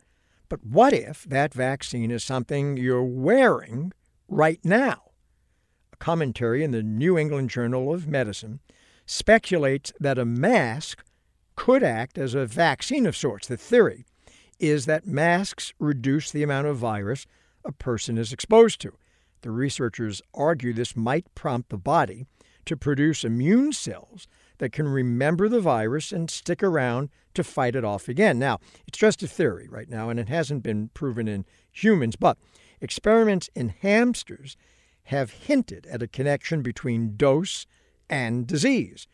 but 0.47 0.63
what 0.63 0.93
if 0.93 1.25
that 1.25 1.53
vaccine 1.53 2.09
is 2.09 2.23
something 2.23 2.77
you're 2.77 3.03
wearing 3.03 3.91
right 4.29 4.63
now? 4.63 5.11
A 5.91 5.97
commentary 5.97 6.63
in 6.63 6.71
the 6.71 6.81
New 6.81 7.17
England 7.17 7.49
Journal 7.49 7.93
of 7.93 8.07
Medicine 8.07 8.61
speculates 9.11 9.91
that 9.99 10.17
a 10.17 10.23
mask 10.23 11.03
could 11.57 11.83
act 11.83 12.17
as 12.17 12.33
a 12.33 12.45
vaccine 12.45 13.05
of 13.05 13.17
sorts. 13.17 13.45
The 13.45 13.57
theory 13.57 14.05
is 14.57 14.85
that 14.85 15.05
masks 15.05 15.73
reduce 15.79 16.31
the 16.31 16.43
amount 16.43 16.67
of 16.67 16.77
virus 16.77 17.27
a 17.65 17.73
person 17.73 18.17
is 18.17 18.31
exposed 18.31 18.79
to. 18.81 18.93
The 19.41 19.51
researchers 19.51 20.21
argue 20.33 20.71
this 20.71 20.95
might 20.95 21.25
prompt 21.35 21.69
the 21.69 21.77
body 21.77 22.25
to 22.65 22.77
produce 22.77 23.25
immune 23.25 23.73
cells 23.73 24.29
that 24.59 24.71
can 24.71 24.87
remember 24.87 25.49
the 25.49 25.59
virus 25.59 26.13
and 26.13 26.31
stick 26.31 26.63
around 26.63 27.09
to 27.33 27.43
fight 27.43 27.75
it 27.75 27.83
off 27.83 28.07
again. 28.07 28.39
Now, 28.39 28.59
it's 28.87 28.97
just 28.97 29.21
a 29.23 29.27
theory 29.27 29.67
right 29.67 29.89
now, 29.89 30.09
and 30.09 30.21
it 30.21 30.29
hasn't 30.29 30.63
been 30.63 30.89
proven 30.93 31.27
in 31.27 31.45
humans, 31.69 32.15
but 32.15 32.37
experiments 32.79 33.49
in 33.55 33.69
hamsters 33.81 34.55
have 35.05 35.31
hinted 35.31 35.85
at 35.87 36.01
a 36.01 36.07
connection 36.07 36.61
between 36.61 37.17
dose 37.17 37.65
and 38.11 38.45
disease. 38.45 39.07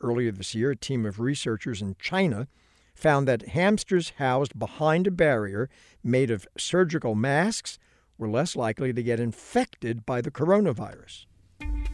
Earlier 0.00 0.32
this 0.32 0.54
year, 0.54 0.70
a 0.70 0.76
team 0.76 1.04
of 1.04 1.20
researchers 1.20 1.82
in 1.82 1.96
China 1.98 2.48
found 2.94 3.26
that 3.26 3.48
hamsters 3.48 4.12
housed 4.18 4.58
behind 4.58 5.06
a 5.08 5.10
barrier 5.10 5.68
made 6.02 6.30
of 6.30 6.46
surgical 6.56 7.14
masks 7.14 7.78
were 8.16 8.28
less 8.28 8.54
likely 8.54 8.92
to 8.92 9.02
get 9.02 9.18
infected 9.18 10.06
by 10.06 10.20
the 10.20 10.30
coronavirus. 10.30 11.26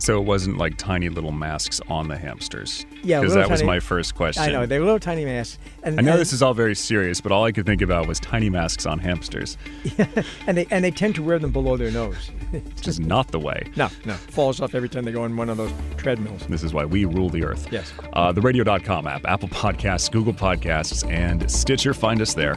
So 0.00 0.18
it 0.18 0.24
wasn't 0.24 0.56
like 0.56 0.78
tiny 0.78 1.10
little 1.10 1.30
masks 1.30 1.78
on 1.88 2.08
the 2.08 2.16
hamsters. 2.16 2.86
Yeah, 3.02 3.20
because 3.20 3.34
that 3.34 3.42
tiny, 3.42 3.52
was 3.52 3.62
my 3.62 3.80
first 3.80 4.14
question. 4.14 4.42
I 4.42 4.48
know 4.48 4.64
they're 4.64 4.80
little 4.80 4.98
tiny 4.98 5.26
masks. 5.26 5.58
And 5.82 5.98
I 5.98 6.02
know 6.02 6.12
and, 6.12 6.20
this 6.20 6.32
is 6.32 6.42
all 6.42 6.54
very 6.54 6.74
serious, 6.74 7.20
but 7.20 7.32
all 7.32 7.44
I 7.44 7.52
could 7.52 7.66
think 7.66 7.82
about 7.82 8.08
was 8.08 8.18
tiny 8.18 8.48
masks 8.48 8.86
on 8.86 8.98
hamsters. 8.98 9.58
Yeah, 9.98 10.06
and 10.46 10.56
they 10.56 10.66
and 10.70 10.82
they 10.82 10.90
tend 10.90 11.14
to 11.16 11.22
wear 11.22 11.38
them 11.38 11.52
below 11.52 11.76
their 11.76 11.90
nose. 11.90 12.30
It's 12.52 12.80
just 12.80 12.98
not 12.98 13.28
the 13.28 13.38
way. 13.38 13.70
No, 13.76 13.88
no, 14.04 14.14
falls 14.14 14.60
off 14.60 14.74
every 14.74 14.88
time 14.88 15.04
they 15.04 15.12
go 15.12 15.22
on 15.22 15.36
one 15.36 15.48
of 15.48 15.56
those 15.56 15.72
treadmills. 15.96 16.44
This 16.48 16.64
is 16.64 16.74
why 16.74 16.84
we 16.84 17.04
rule 17.04 17.28
the 17.28 17.44
earth. 17.44 17.68
Yes. 17.70 17.92
Uh, 18.12 18.32
the 18.32 18.40
Radio.com 18.40 19.06
app, 19.06 19.24
Apple 19.24 19.48
Podcasts, 19.48 20.10
Google 20.10 20.32
Podcasts, 20.32 21.08
and 21.08 21.48
Stitcher. 21.48 21.94
Find 21.94 22.20
us 22.20 22.34
there. 22.34 22.56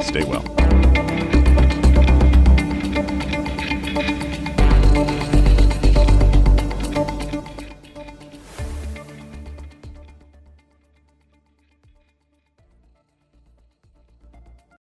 Stay 0.00 0.22
well. 0.22 0.44